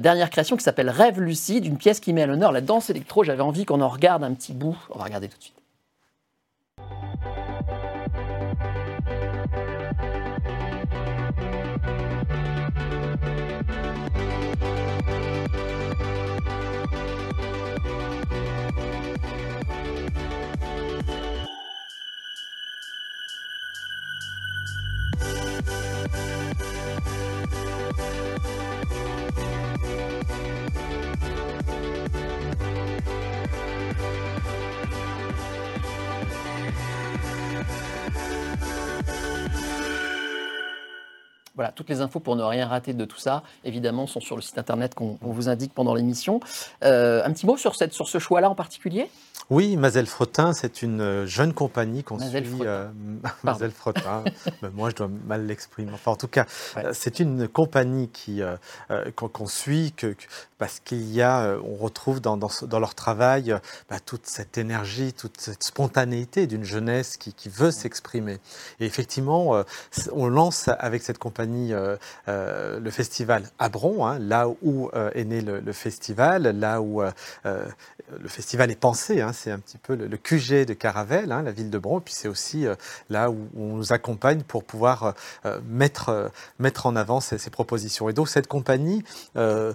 dernière 0.00 0.30
création 0.30 0.56
qui 0.56 0.64
s'appelle 0.64 0.90
Rêve 1.02 1.20
lucide, 1.20 1.66
une 1.66 1.78
pièce 1.78 1.98
qui 1.98 2.12
met 2.12 2.22
à 2.22 2.26
l'honneur 2.26 2.52
la 2.52 2.60
danse 2.60 2.88
électro. 2.88 3.24
J'avais 3.24 3.42
envie 3.42 3.64
qu'on 3.64 3.80
en 3.80 3.88
regarde 3.88 4.22
un 4.22 4.32
petit 4.34 4.52
bout. 4.52 4.78
On 4.90 4.98
va 4.98 5.04
regarder 5.06 5.26
tout 5.26 5.36
de 5.36 5.42
suite. 5.42 5.56
Voilà, 41.62 41.72
toutes 41.76 41.90
les 41.90 42.00
infos 42.00 42.18
pour 42.18 42.34
ne 42.34 42.42
rien 42.42 42.66
rater 42.66 42.92
de 42.92 43.04
tout 43.04 43.20
ça, 43.20 43.44
évidemment, 43.62 44.08
sont 44.08 44.18
sur 44.18 44.34
le 44.34 44.42
site 44.42 44.58
internet 44.58 44.96
qu'on 44.96 45.16
vous 45.20 45.48
indique 45.48 45.72
pendant 45.72 45.94
l'émission. 45.94 46.40
Euh, 46.82 47.22
un 47.24 47.30
petit 47.30 47.46
mot 47.46 47.56
sur, 47.56 47.76
cette, 47.76 47.92
sur 47.92 48.08
ce 48.08 48.18
choix-là 48.18 48.50
en 48.50 48.56
particulier? 48.56 49.08
Oui, 49.48 49.76
Mazel 49.76 50.06
Frottin, 50.06 50.54
c'est 50.54 50.82
une 50.82 51.00
euh, 51.00 51.26
jeune 51.26 51.52
compagnie 51.52 52.02
qu'on 52.02 52.18
suit. 52.18 52.44
Euh, 52.62 52.88
Mazel 53.44 53.70
Frottin, 53.70 54.24
moi 54.74 54.90
je 54.90 54.96
dois 54.96 55.08
mal 55.26 55.46
l'exprimer. 55.46 55.92
Enfin, 55.94 56.10
en 56.10 56.16
tout 56.16 56.26
cas, 56.26 56.46
c'est 56.92 57.20
une 57.20 57.46
compagnie 57.46 58.08
qui 58.08 58.40
qu'on 59.14 59.46
suit 59.46 59.92
que, 59.96 60.16
parce 60.58 60.80
qu'il 60.80 61.12
y 61.12 61.22
a, 61.22 61.56
on 61.64 61.76
retrouve 61.76 62.20
dans, 62.20 62.36
dans, 62.36 62.80
leur 62.80 62.94
travail 62.94 63.54
bah, 63.88 64.00
toute 64.00 64.26
cette 64.26 64.58
énergie, 64.58 65.12
toute 65.12 65.40
cette 65.40 65.62
spontanéité 65.62 66.48
d'une 66.48 66.64
jeunesse 66.64 67.16
qui, 67.16 67.32
qui 67.34 67.48
veut 67.48 67.70
s'exprimer. 67.70 68.38
Et 68.80 68.86
effectivement, 68.86 69.62
on 70.12 70.26
lance 70.28 70.68
avec 70.78 71.02
cette 71.02 71.18
compagnie 71.18 71.51
euh, 71.72 71.96
euh, 72.28 72.80
le 72.80 72.90
festival 72.90 73.44
Abron, 73.58 74.06
hein, 74.06 74.18
là 74.18 74.48
où 74.62 74.90
euh, 74.94 75.10
est 75.14 75.24
né 75.24 75.40
le, 75.40 75.72
festival, 75.72 76.42
là 76.58 76.80
où 76.80 77.02
le 77.44 78.28
festival 78.28 78.70
est 78.70 78.78
pensé. 78.78 79.20
Hein, 79.20 79.32
c'est 79.32 79.50
un 79.50 79.58
petit 79.58 79.78
peu 79.78 79.94
le, 79.94 80.16
QG 80.16 80.66
de 80.66 80.74
Caravelle, 80.74 81.32
hein, 81.32 81.42
la 81.42 81.52
ville 81.52 81.70
de 81.70 81.78
Bron, 81.78 81.98
et 81.98 82.02
puis 82.02 82.14
c'est 82.14 82.28
aussi 82.28 82.66
là 83.10 83.30
où, 83.30 83.48
on 83.56 83.76
nous 83.76 83.92
accompagne 83.92 84.42
pour 84.42 84.64
pouvoir 84.64 85.14
mettre, 85.68 86.30
mettre 86.58 86.86
en 86.86 86.96
avant 86.96 87.20
ces, 87.20 87.38
propositions. 87.50 88.08
Et 88.08 88.12
donc 88.12 88.28
cette 88.28 88.46
compagnie 88.46 89.04
a 89.34 89.74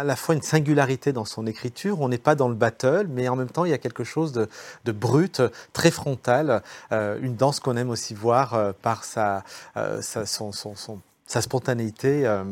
à 0.00 0.04
la 0.04 0.16
fois 0.16 0.34
une 0.34 0.42
singularité 0.42 1.12
dans 1.12 1.24
son 1.24 1.46
écriture. 1.46 2.00
On 2.00 2.08
n'est 2.08 2.18
pas 2.18 2.34
dans 2.34 2.48
le 2.48 2.54
battle, 2.54 3.06
mais 3.08 3.28
en 3.28 3.36
même 3.36 3.50
temps 3.50 3.64
il 3.64 3.70
y 3.70 3.74
a 3.74 3.78
quelque 3.78 4.04
chose 4.04 4.32
de, 4.32 4.92
brut, 4.92 5.42
très 5.72 5.90
frontal, 5.90 6.62
une 6.90 7.36
danse 7.36 7.60
qu'on 7.60 7.76
aime 7.76 7.90
aussi 7.90 8.14
voir 8.14 8.74
par 8.82 9.04
sa, 9.04 9.44
son, 10.24 10.65
sa 11.28 11.42
spontanéité. 11.42 12.24
euh, 12.24 12.44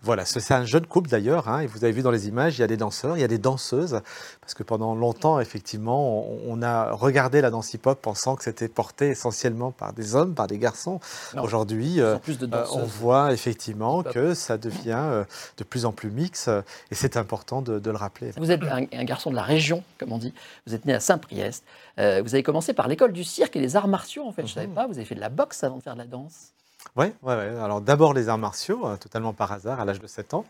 voilà, 0.00 0.24
c'est 0.24 0.54
un 0.54 0.64
jeune 0.64 0.86
couple 0.86 1.10
d'ailleurs, 1.10 1.48
hein, 1.48 1.60
et 1.60 1.66
vous 1.66 1.84
avez 1.84 1.92
vu 1.92 2.00
dans 2.00 2.10
les 2.10 2.28
images, 2.28 2.56
il 2.56 2.62
y 2.62 2.64
a 2.64 2.66
des 2.66 2.78
danseurs, 2.78 3.18
il 3.18 3.20
y 3.20 3.24
a 3.24 3.28
des 3.28 3.36
danseuses, 3.36 4.00
parce 4.40 4.54
que 4.54 4.62
pendant 4.62 4.94
longtemps, 4.94 5.38
effectivement, 5.38 6.26
on, 6.26 6.40
on 6.48 6.62
a 6.62 6.92
regardé 6.92 7.42
la 7.42 7.50
danse 7.50 7.74
hip-hop 7.74 8.00
pensant 8.00 8.36
que 8.36 8.44
c'était 8.44 8.68
porté 8.68 9.08
essentiellement 9.08 9.70
par 9.70 9.92
des 9.92 10.14
hommes, 10.14 10.34
par 10.34 10.46
des 10.46 10.56
garçons. 10.56 10.98
Aujourd'hui, 11.42 12.00
euh, 12.00 12.16
euh, 12.40 12.64
on 12.72 12.84
voit 12.84 13.34
effectivement 13.34 14.02
que 14.02 14.32
ça 14.32 14.56
devient 14.56 15.24
de 15.58 15.64
plus 15.64 15.84
en 15.84 15.92
plus 15.92 16.10
mix, 16.10 16.48
euh, 16.48 16.62
et 16.90 16.94
c'est 16.94 17.18
important 17.18 17.60
de, 17.60 17.78
de 17.78 17.90
le 17.90 17.98
rappeler. 17.98 18.30
Vous 18.38 18.50
êtes 18.50 18.62
un, 18.62 18.86
un 18.90 19.04
garçon 19.04 19.30
de 19.30 19.36
la 19.36 19.42
région, 19.42 19.84
comme 19.98 20.12
on 20.12 20.18
dit. 20.18 20.32
Vous 20.66 20.74
êtes 20.74 20.86
né 20.86 20.94
à 20.94 21.00
Saint-Priest. 21.00 21.64
Vous 21.98 22.02
avez 22.34 22.42
commencé 22.42 22.72
par 22.72 22.88
l'école 22.88 23.12
du 23.12 23.24
cirque 23.24 23.56
et 23.56 23.60
les 23.60 23.76
arts 23.76 23.88
martiaux, 23.88 24.24
en 24.26 24.32
fait. 24.32 24.46
Je 24.46 24.52
ne 24.52 24.54
savais 24.54 24.66
Mhm. 24.68 24.72
pas. 24.74 24.86
Vous 24.86 24.94
avez 24.94 25.04
fait 25.04 25.14
de 25.16 25.20
la 25.20 25.28
boxe 25.28 25.62
avant 25.64 25.76
de 25.76 25.82
faire 25.82 25.92
de 25.92 25.98
la 25.98 26.06
danse. 26.06 26.54
Oui, 26.96 27.06
ouais, 27.22 27.34
ouais. 27.34 27.58
alors 27.62 27.80
d'abord 27.80 28.14
les 28.14 28.28
arts 28.28 28.38
martiaux, 28.38 28.86
euh, 28.86 28.96
totalement 28.96 29.32
par 29.32 29.52
hasard, 29.52 29.80
à 29.80 29.84
l'âge 29.84 30.00
de 30.00 30.06
7 30.06 30.34
ans. 30.34 30.44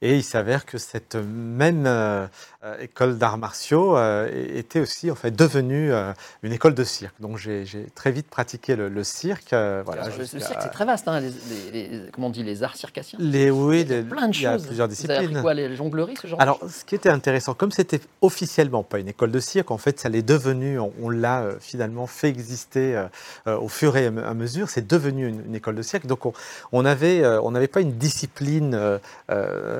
Et 0.00 0.14
il 0.16 0.22
s'avère 0.22 0.64
que 0.64 0.78
cette 0.78 1.16
même 1.16 1.84
euh, 1.86 2.26
euh, 2.64 2.78
école 2.78 3.18
d'arts 3.18 3.36
martiaux 3.36 3.96
euh, 3.96 4.28
était 4.54 4.78
aussi 4.78 5.10
en 5.10 5.16
fait 5.16 5.32
devenue 5.32 5.92
euh, 5.92 6.12
une 6.44 6.52
école 6.52 6.74
de 6.74 6.84
cirque. 6.84 7.14
Donc 7.20 7.36
j'ai 7.36 7.64
très 7.96 8.12
vite 8.12 8.28
pratiqué 8.28 8.76
le, 8.76 8.88
le 8.88 9.02
cirque. 9.02 9.48
voilà, 9.50 10.06
le, 10.16 10.24
cirque, 10.24 10.44
c'est 10.62 10.70
très 10.70 10.84
vaste. 10.84 11.08
hein, 11.08 11.18
les, 11.18 11.30
les- 11.72 11.88
les- 11.88 12.10
comment 12.12 12.28
on 12.28 12.30
dit 12.30 12.44
Les 12.44 12.62
arts 12.62 12.76
circassiens. 12.76 13.18
les, 13.20 13.50
oui, 13.50 13.80
Il 13.80 13.90
y 13.90 13.94
a 13.98 14.02
plein 14.04 14.28
de 14.28 14.34
il 14.36 14.42
y 14.42 14.46
a 14.46 14.56
plusieurs 14.56 14.86
Vous 14.88 15.10
avez 15.10 15.18
disciplines. 15.18 15.42
quoi 15.42 15.52
Les 15.54 15.74
jongleries, 15.74 16.14
ce 16.22 16.28
genre 16.28 16.40
Alors, 16.40 16.60
ce 16.70 16.84
qui 16.84 16.94
était 16.94 17.08
intéressant, 17.10 17.54
comme 17.54 17.72
c'était 17.72 18.00
officiellement 18.22 18.84
pas 18.84 19.00
une 19.00 19.08
école 19.08 19.32
de 19.32 19.40
cirque, 19.40 19.72
en 19.72 19.78
fait, 19.78 19.98
ça 19.98 20.08
l'est 20.08 20.22
devenu, 20.22 20.78
on, 20.78 20.92
on 21.02 21.10
l'a 21.10 21.44
finalement 21.60 22.06
fait 22.06 22.28
exister 22.28 23.04
au 23.46 23.68
fur 23.68 23.96
et 23.96 24.06
à 24.06 24.10
me- 24.12 24.24
à 24.24 24.34
mesure, 24.34 24.70
c'est 24.70 24.86
devenu 24.86 25.26
une, 25.26 25.44
une 25.46 25.54
école 25.56 25.74
de 25.74 25.82
cirque. 25.82 26.06
Donc, 26.06 26.24
on 26.24 26.32
on 26.70 26.84
avait, 26.84 27.24
euh, 27.24 27.40
on 27.42 27.50
n'avait 27.50 27.66
pas 27.66 27.80
une 27.80 27.92
discipline 27.98 28.78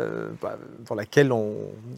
euh, 0.09 0.31
bah, 0.43 0.57
dans 0.87 0.95
laquelle 0.95 1.33
on, 1.33 1.55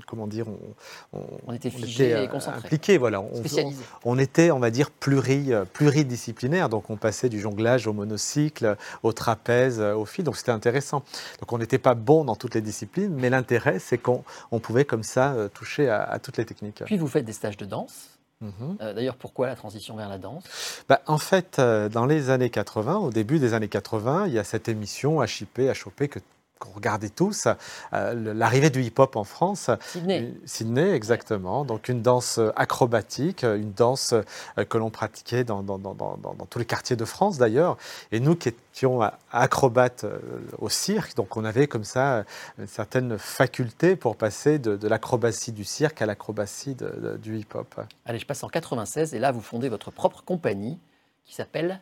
comment 0.06 0.26
dire, 0.26 0.46
on, 0.48 1.18
on- 1.18 1.26
On 1.46 1.52
était 1.52 1.68
on 1.74 1.78
figé 1.78 2.10
était, 2.10 2.22
et 2.24 2.26
euh, 2.26 2.30
concentré. 2.30 2.58
impliqué, 2.66 2.98
voilà. 2.98 3.20
On, 3.20 3.36
Spécialisé. 3.36 3.82
on 4.04 4.18
était, 4.18 4.50
on 4.50 4.58
va 4.58 4.70
dire, 4.70 4.90
pluri, 4.90 5.52
euh, 5.52 5.64
pluridisciplinaire. 5.64 6.68
Donc, 6.68 6.90
on 6.90 6.96
passait 6.96 7.28
du 7.28 7.40
jonglage 7.40 7.86
au 7.86 7.92
monocycle, 7.92 8.76
au 9.02 9.12
trapèze, 9.12 9.80
au 9.80 10.04
fil. 10.04 10.24
Donc, 10.24 10.36
c'était 10.36 10.52
intéressant. 10.52 11.02
Donc, 11.40 11.52
on 11.52 11.58
n'était 11.58 11.78
pas 11.78 11.94
bon 11.94 12.24
dans 12.24 12.36
toutes 12.36 12.54
les 12.54 12.62
disciplines, 12.62 13.14
mais 13.14 13.30
l'intérêt, 13.30 13.78
c'est 13.78 13.98
qu'on 13.98 14.24
on 14.50 14.58
pouvait 14.60 14.84
comme 14.84 15.02
ça 15.02 15.34
toucher 15.54 15.88
à, 15.88 16.02
à 16.02 16.18
toutes 16.18 16.36
les 16.36 16.44
techniques. 16.44 16.82
Puis 16.84 16.96
vous 16.98 17.08
faites 17.08 17.24
des 17.24 17.32
stages 17.32 17.56
de 17.56 17.64
danse. 17.64 18.08
Mhm. 18.42 18.78
Euh, 18.80 18.94
D'ailleurs, 18.94 19.16
pourquoi 19.16 19.46
la 19.48 19.54
transition 19.54 19.96
vers 19.96 20.08
la 20.08 20.16
danse? 20.16 20.44
Bah, 20.88 21.02
en 21.06 21.18
fait, 21.18 21.58
euh, 21.58 21.90
dans 21.90 22.06
les 22.06 22.30
années 22.30 22.48
80, 22.48 22.96
au 22.96 23.10
début 23.10 23.38
des 23.38 23.52
années 23.52 23.68
80, 23.68 24.28
il 24.28 24.32
y 24.32 24.38
a 24.38 24.44
cette 24.44 24.66
émission 24.68 25.22
HIP, 25.22 25.60
HOP 25.84 26.08
que 26.08 26.20
qu'on 26.60 26.70
regardait 26.70 27.08
tous, 27.08 27.48
euh, 27.92 28.32
l'arrivée 28.34 28.70
du 28.70 28.82
hip-hop 28.82 29.16
en 29.16 29.24
France. 29.24 29.70
Sydney. 29.88 30.18
Une- 30.18 30.34
Sydney, 30.46 30.90
exactement. 30.92 31.64
Donc 31.64 31.88
une 31.88 32.02
danse 32.02 32.38
euh, 32.38 32.52
acrobatique, 32.54 33.42
euh, 33.42 33.56
une 33.56 33.72
danse 33.72 34.12
euh, 34.12 34.64
que 34.64 34.78
l'on 34.78 34.90
pratiquait 34.90 35.42
dans, 35.42 35.62
dans- 35.64 35.78
dans- 35.78 35.94
dans- 35.94 36.16
dans- 36.18 36.34
dans 36.34 36.46
tous 36.46 36.58
les 36.60 36.64
quartiers 36.66 36.96
de 36.96 37.04
France 37.04 37.38
d'ailleurs. 37.38 37.76
Et 38.12 38.20
nous 38.20 38.36
qui 38.36 38.50
étions 38.50 39.02
euh, 39.02 39.08
acrobates 39.32 40.04
euh, 40.04 40.18
au 40.58 40.68
cirque, 40.68 41.16
donc 41.16 41.36
on 41.36 41.44
avait 41.44 41.66
comme 41.66 41.84
ça 41.84 42.18
euh, 42.18 42.22
une 42.58 42.66
certaine 42.68 43.18
faculté 43.18 43.96
pour 43.96 44.16
passer 44.16 44.58
de, 44.58 44.76
de 44.76 44.86
l'acrobatie 44.88 45.52
du 45.52 45.64
cirque 45.64 46.02
à 46.02 46.06
l'acrobatie 46.06 46.76
du 47.22 47.38
hip-hop. 47.38 47.80
Allez, 48.04 48.18
je 48.18 48.26
passe 48.26 48.44
en 48.44 48.48
96 48.48 49.14
et 49.14 49.18
là, 49.18 49.32
vous 49.32 49.40
fondez 49.40 49.68
votre 49.70 49.90
propre 49.90 50.22
compagnie 50.22 50.78
qui 51.24 51.34
s'appelle 51.34 51.80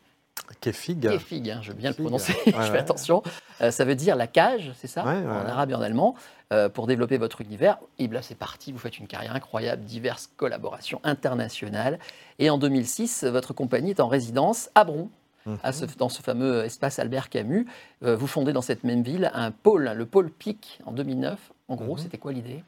Kefig. 0.60 1.00
Kefig. 1.00 1.50
hein, 1.50 1.60
je 1.62 1.68
veux 1.68 1.76
bien 1.76 1.90
le 1.90 1.96
prononcer, 1.96 2.32
Ouais, 2.46 2.52
je 2.66 2.70
fais 2.72 2.78
attention. 2.78 3.22
Euh, 3.60 3.70
ça 3.70 3.84
veut 3.84 3.94
dire 3.94 4.16
la 4.16 4.26
cage, 4.26 4.72
c'est 4.76 4.86
ça 4.86 5.04
Ouais, 5.04 5.12
ouais, 5.18 5.26
En 5.26 5.46
arabe 5.46 5.70
et 5.70 5.74
en 5.74 5.80
allemand, 5.82 6.14
euh, 6.52 6.68
pour 6.68 6.86
développer 6.86 7.18
votre 7.18 7.40
univers. 7.40 7.78
Et 7.98 8.08
là, 8.08 8.22
c'est 8.22 8.34
parti, 8.36 8.72
vous 8.72 8.78
faites 8.78 8.98
une 8.98 9.06
carrière 9.06 9.34
incroyable, 9.34 9.84
diverses 9.84 10.30
collaborations 10.36 11.00
internationales. 11.04 11.98
Et 12.38 12.50
en 12.50 12.58
2006, 12.58 13.24
votre 13.24 13.52
compagnie 13.52 13.90
est 13.90 14.00
en 14.00 14.08
résidence 14.08 14.70
à 14.74 14.84
Bron. 14.84 15.08
Mhm. 15.46 15.56
à 15.62 15.72
ce- 15.72 15.84
dans 15.96 16.08
ce 16.10 16.20
fameux 16.20 16.64
espace 16.64 16.98
Albert 16.98 17.30
Camus. 17.30 17.66
Euh, 18.02 18.16
vous 18.16 18.26
fondez 18.26 18.52
dans 18.52 18.60
cette 18.60 18.82
même 18.84 19.02
ville 19.02 19.30
un 19.32 19.50
pôle, 19.50 19.84
le 19.94 20.04
pôle 20.04 20.30
PIC, 20.30 20.80
en 20.84 20.92
2009. 20.92 21.38
En 21.68 21.76
gros, 21.76 21.92
Mhm. 21.94 21.98
c'était 22.02 22.18
quoi 22.18 22.32
l'idée? 22.32 22.62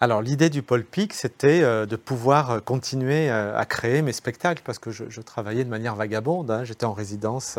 Alors 0.00 0.22
l'idée 0.22 0.50
du 0.50 0.62
Pôle 0.62 0.82
Pic, 0.82 1.14
c'était 1.14 1.62
euh, 1.62 1.86
de 1.86 1.94
pouvoir 1.94 2.50
euh, 2.50 2.58
continuer 2.58 3.30
euh, 3.30 3.56
à 3.56 3.64
créer 3.64 4.02
mes 4.02 4.12
spectacles 4.12 4.62
parce 4.66 4.80
que 4.80 4.90
je, 4.90 5.20
travaillais 5.20 5.62
de 5.62 5.70
manière 5.70 5.94
vagabonde. 5.94 6.50
hein. 6.50 6.64
J'étais 6.64 6.84
en 6.84 6.92
résidence 6.92 7.58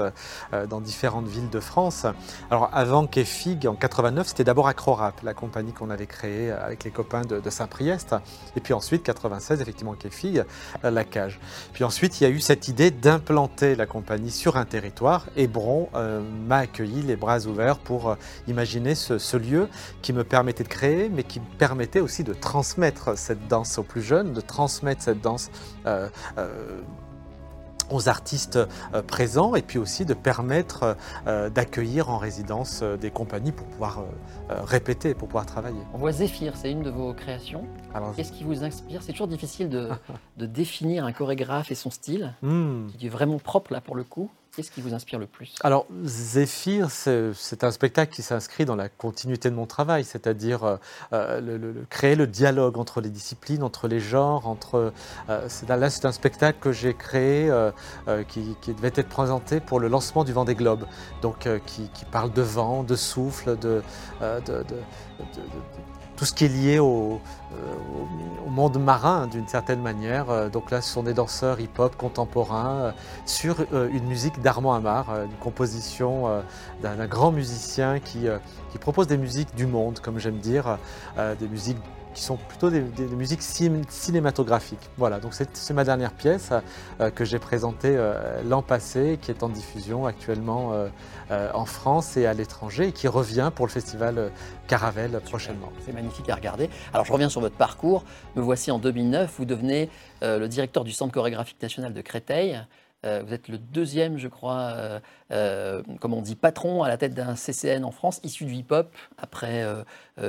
dans 0.69 0.81
différentes 0.81 1.27
villes 1.27 1.49
de 1.49 1.59
France. 1.59 2.05
Alors 2.51 2.69
avant 2.73 3.07
Kefig, 3.07 3.65
en 3.67 3.75
89, 3.75 4.27
c'était 4.27 4.43
d'abord 4.43 4.67
Acrorap, 4.67 5.21
la 5.23 5.33
compagnie 5.33 5.71
qu'on 5.71 5.89
avait 5.89 6.05
créée 6.05 6.51
avec 6.51 6.83
les 6.83 6.91
copains 6.91 7.21
de, 7.21 7.49
Saint-Priest. 7.49 8.15
Et 8.55 8.59
puis 8.59 8.73
ensuite, 8.73 9.03
96, 9.03 9.61
effectivement 9.61 9.93
Kefig, 9.93 10.43
la 10.83 11.03
cage. 11.03 11.39
Puis 11.73 11.83
ensuite, 11.83 12.19
il 12.19 12.25
y 12.25 12.27
a 12.27 12.29
eu 12.29 12.39
cette 12.39 12.67
idée 12.67 12.91
d'implanter 12.91 13.75
la 13.75 13.85
compagnie 13.85 14.31
sur 14.31 14.57
un 14.57 14.65
territoire. 14.65 15.25
Et 15.35 15.47
Bron 15.47 15.89
m'a 16.47 16.57
accueilli 16.57 17.01
les 17.01 17.15
bras 17.15 17.45
ouverts 17.47 17.79
pour 17.79 18.15
imaginer 18.47 18.93
ce, 18.93 19.17
ce 19.17 19.37
lieu 19.37 19.67
qui 20.01 20.13
me 20.13 20.23
permettait 20.23 20.63
de 20.63 20.69
créer, 20.69 21.09
mais 21.09 21.23
qui 21.23 21.39
me 21.39 21.57
permettait 21.57 22.01
aussi 22.01 22.23
de 22.25 22.33
transmettre 22.33 23.17
cette 23.17 23.47
danse 23.47 23.77
aux 23.77 23.83
plus 23.83 24.01
jeunes, 24.01 24.33
de 24.33 24.41
transmettre 24.41 25.01
cette 25.01 25.21
danse 25.21 25.49
euh, 25.85 26.09
euh, 26.37 26.81
aux 27.91 28.09
artistes 28.09 28.57
euh, 28.57 29.03
présents, 29.03 29.53
et 29.53 29.61
puis 29.61 29.77
aussi 29.77 30.05
de 30.05 30.15
permettre 30.15 30.97
d'accueillir 31.53 32.09
en 32.09 32.17
résidence 32.17 32.81
des 32.81 33.11
compagnies 33.11 33.51
pour 33.51 33.67
pouvoir 33.67 34.03
répéter, 34.49 35.13
pour 35.13 35.27
pouvoir 35.27 35.45
travailler. 35.45 35.79
On 35.93 35.99
voit 35.99 36.11
Zéphyr, 36.11 36.53
c'est 36.55 36.71
une 36.71 36.81
de 36.81 36.89
vos 36.89 37.13
créations. 37.13 37.65
Qu'est-ce 38.15 38.31
qui 38.31 38.43
vous 38.43 38.63
inspire? 38.63 39.03
C'est 39.03 39.11
toujours 39.11 39.27
difficile 39.27 39.69
de, 39.69 39.89
de 40.37 40.45
définir 40.47 41.05
un 41.05 41.11
chorégraphe 41.11 41.71
et 41.71 41.75
son 41.75 41.91
style, 41.91 42.33
hmm. 42.41 42.87
qui 42.97 43.05
est 43.05 43.09
vraiment 43.09 43.37
propre 43.37 43.71
là 43.71 43.81
pour 43.81 43.95
le 43.95 44.03
coup. 44.03 44.31
Qu'est-ce 44.55 44.71
qui 44.71 44.79
vous 44.79 44.93
inspire 44.93 45.19
le 45.19 45.27
plus? 45.27 45.53
Alors, 45.63 45.85
Zéphyr, 46.03 46.89
c'est 46.89 47.63
un 47.63 47.71
spectacle 47.71 48.13
qui 48.13 48.21
s'inscrit 48.21 48.63
dans 48.63 48.77
la 48.77 48.87
continuité 48.87 49.49
de 49.49 49.55
mon 49.55 49.65
travail, 49.65 50.05
c'est-à-dire 50.05 50.63
euh, 50.63 50.77
euh, 51.11 51.73
créer 51.89 52.15
le 52.15 52.25
dialogue 52.25 52.77
entre 52.77 53.01
les 53.01 53.09
disciplines, 53.09 53.63
entre 53.63 53.89
les 53.89 53.99
genres. 53.99 54.47
Entre, 54.47 54.93
euh, 55.29 55.47
là, 55.67 55.89
c'est 55.89 56.05
un 56.05 56.13
spectacle 56.13 56.59
que 56.61 56.71
j'ai 56.71 56.93
créé 56.93 57.51
qui, 58.29 58.55
devait 58.73 58.91
être 58.95 59.09
présenté 59.09 59.59
pour 59.59 59.79
le 59.79 59.89
lancement 59.89 60.23
du 60.23 60.31
Vendée 60.31 60.55
Globe, 60.55 60.85
donc 61.21 61.47
euh, 61.47 61.59
qui, 61.65 61.89
parle 62.11 62.31
de 62.31 62.41
vent, 62.41 62.83
de 62.83 62.95
souffle, 62.95 63.57
de- 63.59 63.81
tout 66.15 66.25
ce 66.25 66.33
qui 66.33 66.45
est 66.45 66.49
lié 66.49 66.79
au, 66.79 67.19
euh, 67.53 68.49
monde 68.49 68.79
marin 68.79 69.27
d'une 69.27 69.47
certaine 69.47 69.81
manière. 69.81 70.29
Euh, 70.29 70.49
Donc 70.49 70.71
là, 70.71 70.81
ce 70.81 70.91
sont 70.91 71.03
des 71.03 71.13
danseurs 71.13 71.59
hip-hop 71.59 71.95
contemporains 71.97 72.75
euh, 72.75 72.91
sur 73.25 73.57
une 73.71 74.05
musique 74.05 74.41
d'Armand 74.41 74.73
Amar, 74.73 75.09
une 75.23 75.37
composition 75.39 76.43
d'un 76.81 77.07
grand 77.07 77.31
musicien 77.31 77.99
qui, 77.99 78.27
propose 78.79 79.07
des 79.07 79.17
musiques 79.17 79.55
du 79.55 79.65
monde, 79.65 79.99
comme 79.99 80.19
j'aime 80.19 80.37
dire, 80.37 80.77
des 81.17 81.47
musiques 81.47 81.77
qui 82.15 82.23
sont 82.23 82.37
plutôt 82.37 82.71
des, 82.71 82.81
des- 82.81 83.05
des 83.05 83.15
musiques 83.15 83.41
cin- 83.41 83.83
cinématographiques. 83.89 84.89
Voilà, 84.97 85.19
donc 85.19 85.33
c'est 85.35 85.73
ma 85.73 85.83
dernière 85.83 86.13
pièce 86.13 86.49
euh, 87.01 87.11
que 87.11 87.25
j'ai 87.25 87.37
présentée 87.37 87.95
euh, 87.95 88.41
l'an 88.43 88.61
passé, 88.63 89.19
qui 89.21 89.29
est 89.29 89.43
en 89.43 89.49
diffusion 89.49 90.05
actuellement 90.07 90.73
euh, 90.73 90.87
euh, 91.29 91.51
en 91.53 91.65
France 91.65 92.17
et 92.17 92.25
à 92.25 92.33
l'étranger, 92.33 92.87
et 92.87 92.91
qui 92.93 93.07
revient 93.07 93.51
pour 93.53 93.67
le 93.67 93.71
festival 93.71 94.17
euh, 94.17 94.29
Caravelle 94.67 95.19
prochainement. 95.23 95.71
C'est 95.85 95.93
magnifique 95.93 96.29
à 96.29 96.35
regarder. 96.35 96.69
Alors 96.93 97.05
je 97.05 97.13
reviens 97.13 97.29
sur 97.29 97.41
votre 97.41 97.57
parcours. 97.57 98.03
Me 98.35 98.41
voici 98.41 98.71
en 98.71 98.79
2009. 98.79 99.35
Vous 99.37 99.45
devenez 99.45 99.89
euh, 100.23 100.39
le 100.39 100.47
directeur 100.47 100.83
du 100.83 100.91
Centre 100.91 101.13
chorégraphique 101.13 101.61
national 101.61 101.93
de 101.93 102.01
Créteil. 102.01 102.59
Euh, 103.05 103.21
vous 103.25 103.33
êtes 103.33 103.47
le 103.47 103.57
deuxième, 103.57 104.17
je 104.17 104.27
crois, 104.27 104.73
euh, 104.75 104.99
euh, 105.31 105.83
comme 105.99 106.13
on 106.13 106.21
dit, 106.21 106.35
patron 106.35 106.83
à 106.83 106.89
la 106.89 106.97
tête 106.97 107.13
d'un 107.13 107.35
CCN 107.35 107.83
en 107.83 107.91
France, 107.91 108.19
issu 108.23 108.45
du 108.45 108.53
hip-hop, 108.55 108.93
après 109.17 109.65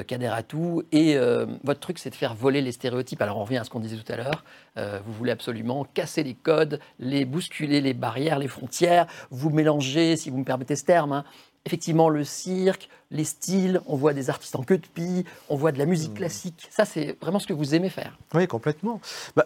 Kader 0.07 0.27
Atou. 0.29 0.83
Et 0.93 1.17
votre 1.65 1.81
truc, 1.81 1.99
c'est 1.99 2.11
de 2.11 2.15
faire 2.15 2.35
voler 2.35 2.61
les 2.61 2.73
stéréotypes. 2.73 3.23
Alors 3.23 3.39
on 3.39 3.45
revient 3.45 3.59
à 3.59 3.65
ce 3.65 3.71
qu'on 3.71 3.81
disait 3.81 3.97
tout 3.97 4.13
à 4.13 4.17
l'heure. 4.17 4.45
Vous 4.77 5.13
voulez 5.13 5.33
absolument 5.33 5.85
casser 5.85 6.23
les 6.23 6.35
codes, 6.35 6.81
les 6.99 7.25
bousculer 7.25 7.81
les 7.81 7.95
barrières, 7.95 8.39
les 8.39 8.49
frontières. 8.49 9.07
Vous 9.31 9.51
mélangez, 9.51 10.17
si 10.17 10.31
vous 10.31 10.39
me 10.39 10.45
permettez 10.45 10.77
ce 10.77 10.85
terme, 10.85 11.13
hein, 11.13 11.25
effectivement 11.65 12.09
le 12.09 12.25
cirque, 12.25 12.89
les 13.11 13.25
styles, 13.25 13.81
on 13.87 13.97
voit 13.97 14.13
des 14.13 14.31
artistes 14.31 14.57
en 14.57 14.63
queue 14.63 14.79
de 14.79 14.87
pie, 14.87 15.25
on 15.49 15.57
voit 15.57 15.73
de 15.73 15.79
la 15.79 15.87
musique 15.87 16.15
classique. 16.15 16.69
Ça, 16.71 16.85
c'est 16.85 17.17
vraiment 17.21 17.39
ce 17.39 17.47
que 17.47 17.53
vous 17.53 17.75
aimez 17.75 17.91
faire. 17.91 18.19
Oui, 18.35 18.47
complètement. 18.47 19.01
Bah, 19.37 19.45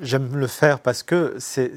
j'aime 0.00 0.36
le 0.36 0.46
faire 0.46 0.80
parce 0.80 1.02
que 1.02 1.36
c'est 1.38 1.72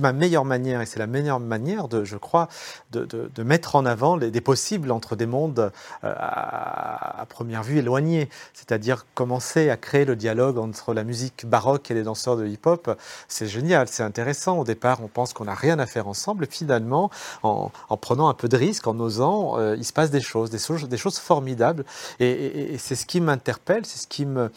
ma 0.00 0.12
meilleure 0.12 0.44
manière 0.44 0.80
et 0.80 0.86
c'est 0.86 0.98
la 0.98 1.06
meilleure 1.06 1.40
manière, 1.40 1.88
de, 1.88 2.04
je 2.04 2.16
crois, 2.16 2.48
de, 2.90 3.04
de, 3.04 3.42
mettre 3.42 3.76
en 3.76 3.84
avant 3.84 4.16
les, 4.16 4.30
des 4.30 4.40
possibles 4.40 4.90
entre 4.90 5.16
des 5.16 5.26
mondes 5.26 5.72
euh, 6.04 6.14
à, 6.16 7.26
première 7.28 7.62
vue 7.62 7.78
éloignés. 7.78 8.28
C'est-à-dire 8.54 9.06
commencer 9.14 9.70
à 9.70 9.76
créer 9.76 10.04
le 10.04 10.16
dialogue 10.16 10.58
entre 10.58 10.94
la 10.94 11.04
musique 11.04 11.46
baroque 11.46 11.90
et 11.90 11.94
les 11.94 12.02
danseurs 12.02 12.36
de 12.36 12.46
hip-hop. 12.46 12.98
C'est 13.28 13.46
génial, 13.46 13.88
c'est 13.88 14.02
intéressant. 14.02 14.58
Au 14.58 14.64
départ, 14.64 15.02
on 15.02 15.08
pense 15.08 15.32
qu'on 15.32 15.44
n'a 15.44 15.54
rien 15.54 15.78
à 15.78 15.86
faire 15.86 16.08
ensemble. 16.08 16.44
Et 16.44 16.48
finalement, 16.50 17.10
en, 17.42 17.70
en, 17.88 17.96
prenant 17.96 18.28
un 18.28 18.34
peu 18.34 18.48
de 18.48 18.56
risque, 18.56 18.86
en 18.86 18.98
osant, 19.00 19.58
euh, 19.58 19.76
il 19.76 19.84
se 19.84 19.92
passe 19.92 20.10
des 20.10 20.20
choses, 20.20 20.50
des 20.52 20.96
choses, 20.96 21.18
formidables. 21.18 21.84
Et, 22.20 22.74
et, 22.74 22.78
c'est 22.78 22.94
ce 22.94 23.06
qui 23.06 23.20
m'interpelle, 23.20 23.84
c'est 23.84 23.98
ce 23.98 24.06
qui 24.06 24.26
me, 24.26 24.50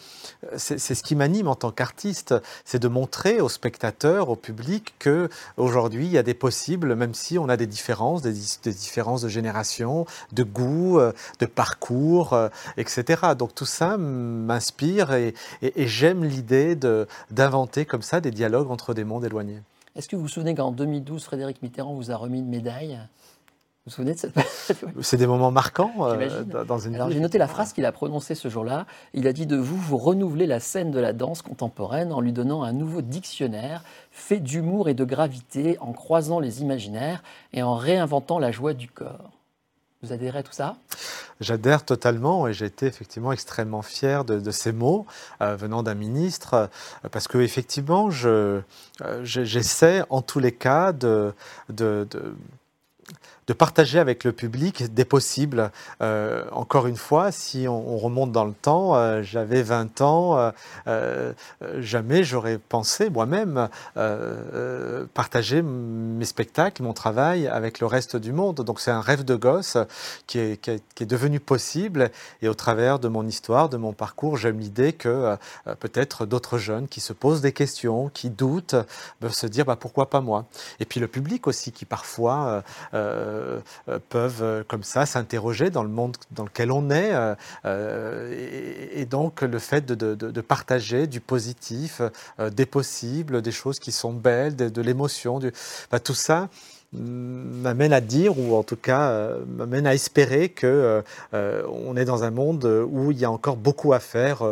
c'est 0.56 0.78
ce 0.78 1.02
qui 1.02 1.16
m'anime 1.16 1.48
en 1.48 1.54
tant 1.54 1.70
qu'artiste. 1.70 2.34
C'est 2.64 2.78
de 2.78 2.88
montrer 2.88 3.40
aux 3.40 3.48
spectateurs, 3.48 4.28
au 4.28 4.36
public, 4.36 4.94
que 4.98 5.28
aujourd'hui 5.56 6.06
il 6.06 6.12
y 6.12 6.18
a 6.18 6.22
des 6.22 6.34
possibles, 6.34 6.94
même 6.94 7.14
si 7.14 7.38
on 7.38 7.48
a 7.48 7.56
des 7.56 7.66
différences, 7.66 8.22
des, 8.22 8.32
différences 8.72 9.22
de 9.22 9.28
génération, 9.28 10.06
de 10.32 10.42
goût, 10.42 10.98
euh, 10.98 11.12
de 11.40 11.46
parcours, 11.46 12.32
euh, 12.32 12.48
etc. 12.76 13.34
Donc 13.38 13.54
tout 13.54 13.66
ça 13.66 13.96
m'inspire 13.96 15.12
et, 15.12 15.34
j'aime 15.76 16.24
l'idée 16.24 16.76
d'inventer 17.30 17.84
comme 17.84 18.02
ça 18.02 18.20
des 18.20 18.30
dialogues 18.30 18.70
entre 18.70 18.94
des 18.94 19.04
mondes 19.04 19.24
éloignés. 19.24 19.60
Est-ce 19.94 20.08
que 20.08 20.16
vous 20.16 20.22
vous 20.22 20.28
souvenez 20.28 20.54
qu'en 20.54 20.72
2012, 20.72 21.24
Frédéric 21.24 21.62
Mitterrand 21.62 21.94
vous 21.94 22.10
a 22.10 22.16
remis 22.16 22.40
une 22.40 22.48
médaille? 22.48 22.98
Vous 23.86 23.90
vous 23.90 23.94
souvenez 23.94 24.14
de 24.14 24.18
cette 24.18 24.34
C'est 25.00 25.16
des 25.16 25.28
moments 25.28 25.52
marquants 25.52 25.92
euh, 26.00 26.42
dans 26.64 26.78
une 26.78 26.96
Alors 26.96 27.08
j'ai 27.08 27.20
noté 27.20 27.38
la 27.38 27.46
phrase 27.46 27.72
qu'il 27.72 27.84
a 27.84 27.92
prononcée 27.92 28.34
ce 28.34 28.48
jour-là. 28.48 28.84
Il 29.14 29.28
a 29.28 29.32
dit 29.32 29.46
de 29.46 29.56
vous, 29.56 29.76
vous 29.76 29.96
renouvelez 29.96 30.46
la 30.46 30.58
scène 30.58 30.90
de 30.90 30.98
la 30.98 31.12
danse 31.12 31.40
contemporaine 31.40 32.12
en 32.12 32.20
lui 32.20 32.32
donnant 32.32 32.64
un 32.64 32.72
nouveau 32.72 33.00
dictionnaire 33.00 33.84
fait 34.10 34.40
d'humour 34.40 34.88
et 34.88 34.94
de 34.94 35.04
gravité, 35.04 35.78
en 35.78 35.92
croisant 35.92 36.40
les 36.40 36.62
imaginaires 36.62 37.22
et 37.52 37.62
en 37.62 37.76
réinventant 37.76 38.40
la 38.40 38.50
joie 38.50 38.74
du 38.74 38.88
corps. 38.88 39.30
Vous 40.02 40.12
adhérez 40.12 40.40
à 40.40 40.42
tout 40.42 40.52
ça? 40.52 40.74
J'adhère 41.38 41.84
totalement 41.84 42.48
et 42.48 42.52
j'ai 42.52 42.66
été 42.66 42.86
effectivement 42.86 43.30
extrêmement 43.30 43.82
fier 43.82 44.24
de, 44.24 44.50
ces 44.50 44.72
mots 44.72 45.06
euh, 45.42 45.54
venant 45.54 45.84
d'un 45.84 45.94
ministre 45.94 46.54
euh, 46.54 46.66
parce 47.12 47.28
que 47.28 47.38
effectivement 47.38 48.10
j'essaie 49.22 50.02
en 50.10 50.22
tous 50.22 50.40
les 50.40 50.52
cas 50.52 50.92
de, 50.92 51.32
de 51.68 52.08
de 52.10 52.34
partager 53.52 53.98
avec 53.98 54.24
le 54.24 54.32
public 54.32 54.92
des 54.92 55.04
possibles. 55.04 55.70
Euh, 56.02 56.44
encore 56.50 56.86
une 56.86 56.96
fois, 56.96 57.30
si 57.30 57.66
on, 57.68 57.96
remonte 57.96 58.32
dans 58.32 58.44
le 58.44 58.52
temps, 58.52 58.96
euh, 58.96 59.22
j'avais 59.22 59.62
20 59.62 60.00
ans, 60.00 60.52
euh, 60.86 61.32
jamais 61.78 62.24
j'aurais 62.24 62.58
pensé 62.58 63.08
moi-même 63.08 63.68
partager 65.14 65.62
mes 65.62 66.24
spectacles, 66.24 66.82
mon 66.82 66.92
travail 66.92 67.46
avec 67.46 67.80
le 67.80 67.86
reste 67.86 68.16
du 68.16 68.32
monde. 68.32 68.56
Donc 68.56 68.80
c'est 68.80 68.90
un 68.90 69.00
rêve 69.00 69.24
de 69.24 69.36
gosse 69.36 69.76
qui 70.26 70.38
est, 70.38 70.60
qui, 70.60 70.70
est, 70.70 71.06
devenu 71.06 71.40
possible 71.40 72.10
et 72.42 72.48
au 72.48 72.54
travers 72.54 72.98
de 72.98 73.08
mon 73.08 73.26
histoire, 73.26 73.68
de 73.68 73.76
mon 73.76 73.92
parcours, 73.92 74.36
j'aime 74.36 74.58
l'idée 74.58 74.92
que 74.92 75.36
peut-être 75.78 76.26
d'autres 76.26 76.58
jeunes 76.58 76.88
qui 76.88 77.00
se 77.00 77.12
posent 77.12 77.40
des 77.40 77.52
questions, 77.52 78.10
qui 78.12 78.30
doutent, 78.30 78.74
peuvent 79.20 79.32
se 79.32 79.46
dire 79.46 79.64
bah, 79.64 79.76
pourquoi 79.76 80.10
pas 80.10 80.20
moi? 80.20 80.46
Et 80.80 80.84
puis 80.84 81.00
le 81.00 81.08
public 81.08 81.46
aussi 81.46 81.72
qui 81.72 81.84
parfois 81.84 82.62
euh, 82.94 83.35
euh, 83.88 83.98
peuvent 84.08 84.42
euh, 84.42 84.64
comme 84.66 84.82
ça 84.82 85.06
s'interroger 85.06 85.70
dans 85.70 85.82
le 85.82 85.88
monde 85.88 86.16
dans 86.30 86.44
lequel 86.44 86.70
on 86.70 86.90
est. 86.90 87.12
Et, 87.64 89.06
donc 89.06 89.42
le 89.42 89.58
fait 89.58 89.86
de, 89.86 90.40
partager 90.40 91.06
du 91.06 91.20
positif, 91.20 92.00
des 92.38 92.66
possibles, 92.66 93.42
des 93.42 93.52
choses 93.52 93.78
qui 93.78 93.92
sont 93.92 94.12
belles, 94.12 94.56
de, 94.56 94.82
l'émotion, 94.82 95.40
bah, 95.90 96.00
tout 96.00 96.14
ça 96.14 96.48
m'amène 96.92 97.92
à 97.92 98.00
dire, 98.00 98.38
ou 98.38 98.56
en 98.56 98.62
tout 98.62 98.76
cas 98.76 99.30
m'amène 99.46 99.86
à 99.86 99.94
espérer 99.94 100.48
que 100.48 101.02
on 101.32 101.96
est 101.96 102.04
dans 102.04 102.24
un 102.24 102.30
monde 102.30 102.64
où 102.90 103.12
il 103.12 103.18
y 103.18 103.24
a 103.24 103.30
encore 103.30 103.56
beaucoup 103.56 103.92
à 103.92 104.00
faire, 104.00 104.42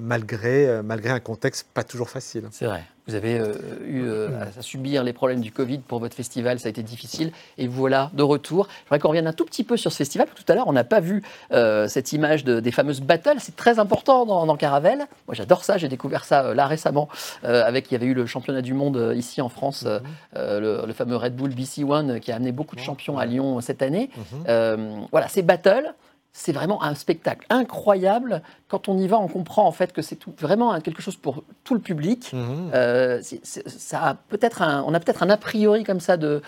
malgré, 0.00 0.82
malgré 0.82 1.10
un 1.10 1.20
contexte 1.20 1.66
pas 1.72 1.84
toujours 1.84 2.10
facile. 2.10 2.48
C'est 2.50 2.66
vrai. 2.66 2.84
Vous 3.08 3.16
avez 3.16 3.38
euh, 3.38 3.54
eu 3.84 4.04
euh, 4.04 4.28
à 4.56 4.62
subir 4.62 5.02
les 5.02 5.12
problèmes 5.12 5.40
du 5.40 5.50
Covid 5.50 5.78
pour 5.78 5.98
votre 5.98 6.14
festival, 6.14 6.60
ça 6.60 6.68
a 6.68 6.70
été 6.70 6.84
difficile. 6.84 7.32
Et 7.58 7.66
voilà, 7.66 8.10
de 8.14 8.22
retour. 8.22 8.68
Je 8.68 8.84
voudrais 8.84 9.00
qu'on 9.00 9.08
revienne 9.08 9.26
un 9.26 9.32
tout 9.32 9.44
petit 9.44 9.64
peu 9.64 9.76
sur 9.76 9.90
ce 9.90 9.96
festival. 9.96 10.28
Tout 10.32 10.44
à 10.46 10.54
l'heure, 10.54 10.68
on 10.68 10.72
n'a 10.72 10.84
pas 10.84 11.00
vu 11.00 11.22
euh, 11.50 11.88
cette 11.88 12.12
image 12.12 12.44
des 12.44 12.70
fameuses 12.70 13.00
battles. 13.00 13.38
C'est 13.38 13.56
très 13.56 13.80
important 13.80 14.24
dans, 14.24 14.56
Caravelle. 14.56 15.06
Moi, 15.26 15.34
j'adore 15.34 15.64
ça. 15.64 15.78
J'ai 15.78 15.88
découvert 15.88 16.24
ça 16.24 16.54
là 16.54 16.66
récemment. 16.66 17.08
avec, 17.42 17.90
il 17.90 17.94
y 17.94 17.96
avait 17.96 18.06
eu 18.06 18.14
le 18.14 18.26
championnat 18.26 18.62
du 18.62 18.74
monde 18.74 19.12
ici 19.16 19.40
en 19.40 19.48
France, 19.48 19.84
mhm. 19.84 20.00
le, 20.34 20.92
fameux 20.92 21.16
Red 21.16 21.34
Bull 21.34 21.54
BC 21.54 21.84
One 21.84 22.20
qui 22.20 22.30
a 22.30 22.36
amené 22.36 22.52
beaucoup 22.52 22.76
de 22.76 22.80
champions 22.80 23.18
à 23.18 23.26
Lyon 23.26 23.60
cette 23.60 23.82
année. 23.82 24.10
Mhm. 24.16 25.06
voilà, 25.10 25.28
ces 25.28 25.42
battles 25.42 25.94
c'est 26.32 26.52
vraiment 26.52 26.82
un 26.82 26.94
spectacle 26.94 27.46
incroyable. 27.50 28.42
Quand 28.68 28.88
on 28.88 28.96
y 28.96 29.06
va, 29.06 29.18
on 29.18 29.28
comprend 29.28 29.66
en 29.66 29.72
fait 29.72 29.92
que 29.92 30.00
c'est 30.00 30.18
vraiment 30.40 30.80
quelque 30.80 31.02
chose 31.02 31.16
pour 31.16 31.44
tout 31.62 31.74
le 31.74 31.80
public. 31.80 32.32
Mhm. 32.32 32.70
Euh, 32.74 33.20
ça 33.42 34.02
a 34.02 34.14
peut-être 34.14 34.62
on 34.86 34.94
a 34.94 35.00
peut-être 35.00 35.22
un 35.22 35.30
a 35.30 35.36
priori 35.36 35.84
comme 35.84 36.00
ça 36.00 36.16
de, 36.16 36.42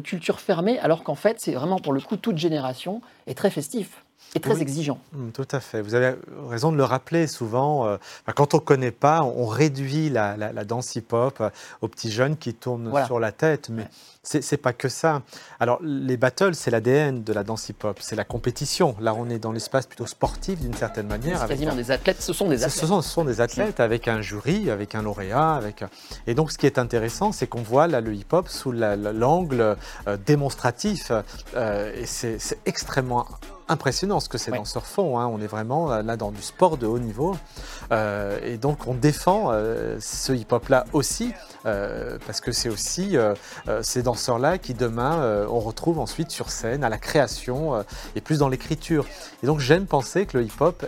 culture 0.00 0.40
fermée, 0.40 0.78
alors 0.78 1.02
qu'en 1.02 1.14
fait, 1.14 1.40
c'est 1.40 1.52
vraiment 1.52 1.78
pour 1.78 1.92
le 1.92 2.00
coup 2.00 2.16
toute 2.16 2.38
génération 2.38 3.00
et 3.26 3.34
très 3.34 3.50
festif 3.50 4.04
et 4.34 4.40
très 4.40 4.60
exigeant. 4.62 4.98
Mm, 5.12 5.30
tout 5.30 5.48
à 5.50 5.60
fait. 5.60 5.82
Vous 5.82 5.94
avez 5.94 6.14
raison 6.48 6.70
de 6.70 6.76
le 6.76 6.84
rappeler 6.84 7.26
souvent. 7.26 7.86
Euh, 7.86 7.96
quand 8.34 8.54
on 8.54 8.58
ne 8.58 8.62
connaît 8.62 8.90
pas, 8.92 9.22
on 9.22 9.46
réduit 9.46 10.08
la, 10.08 10.36
danse 10.64 10.94
hip-hop 10.94 11.38
euh, 11.40 11.50
aux 11.80 11.88
petits 11.88 12.12
jeunes 12.12 12.36
qui 12.36 12.54
tournent 12.54 12.92
sur 13.06 13.18
la 13.18 13.32
tête. 13.32 13.70
Mais 13.70 13.88
ce 14.22 14.40
c'est 14.40 14.56
pas 14.56 14.72
que 14.72 14.88
ça. 14.88 15.22
Alors, 15.58 15.80
les 15.82 16.16
battles, 16.16 16.54
c'est 16.54 16.70
l'ADN 16.70 17.24
de 17.24 17.32
la 17.32 17.42
danse 17.42 17.68
hip-hop. 17.68 17.98
C'est 18.00 18.16
la 18.16 18.24
compétition. 18.24 18.94
Là, 19.00 19.14
on 19.14 19.28
est 19.30 19.38
dans 19.38 19.52
l'espace 19.52 19.86
plutôt 19.86 20.06
sportif 20.06 20.60
d'une 20.60 20.74
certaine 20.74 21.06
manière. 21.06 21.40
C'est 21.40 21.48
quasiment 21.48 21.74
des 21.74 21.90
athlètes. 21.90 22.22
Ce 22.22 22.32
sont 22.32 22.48
des 22.48 22.62
athlètes. 22.62 22.80
Ce 22.80 22.86
sont, 22.86 23.02
ce 23.02 23.10
sont, 23.10 23.24
des 23.24 23.40
athlètes 23.40 23.80
avec 23.80 24.06
un 24.06 24.20
jury, 24.20 24.70
avec 24.70 24.94
un 24.94 25.02
lauréat. 25.02 25.54
Avec... 25.54 25.84
Et 26.26 26.34
donc, 26.34 26.52
ce 26.52 26.58
qui 26.58 26.66
est 26.66 26.78
intéressant, 26.78 27.32
c'est 27.32 27.46
qu'on 27.46 27.62
voit 27.62 27.88
là 27.88 28.00
le 28.00 28.14
hip-hop 28.14 28.48
sous 28.48 28.72
l'angle 28.72 29.76
euh, 30.06 30.16
démonstratif. 30.24 31.10
et 31.56 32.06
c'est 32.06 32.58
extrêmement 32.66 33.26
impressionnant 33.70 34.20
ce 34.20 34.28
que 34.28 34.36
ces 34.36 34.50
danseurs 34.50 34.84
font. 34.84 35.18
Hein. 35.18 35.26
On 35.26 35.40
est 35.40 35.46
vraiment 35.46 35.88
là 36.02 36.16
dans 36.16 36.32
du 36.32 36.42
sport 36.42 36.76
de 36.76 36.86
haut 36.86 36.98
niveau. 36.98 37.36
Euh, 37.92 38.38
et 38.44 38.56
donc 38.56 38.86
on 38.86 38.94
défend 38.94 39.50
euh, 39.52 39.96
ce 40.00 40.32
hip-hop-là 40.32 40.84
aussi, 40.92 41.32
euh, 41.66 42.18
parce 42.26 42.40
que 42.40 42.52
c'est 42.52 42.68
aussi 42.68 43.16
ces 43.82 44.02
danseurs-là 44.02 44.58
qui 44.58 44.74
demain 44.74 45.46
on 45.48 45.60
retrouve 45.60 45.98
ensuite 45.98 46.30
sur 46.30 46.50
scène, 46.50 46.84
à 46.84 46.88
la 46.88 46.98
création 46.98 47.84
et 48.16 48.20
plus 48.20 48.38
dans 48.38 48.48
l'écriture. 48.48 49.06
Et 49.42 49.46
donc 49.46 49.60
j'aime 49.60 49.86
penser 49.86 50.26
que 50.26 50.38
le 50.38 50.44
hip-hop, 50.44 50.84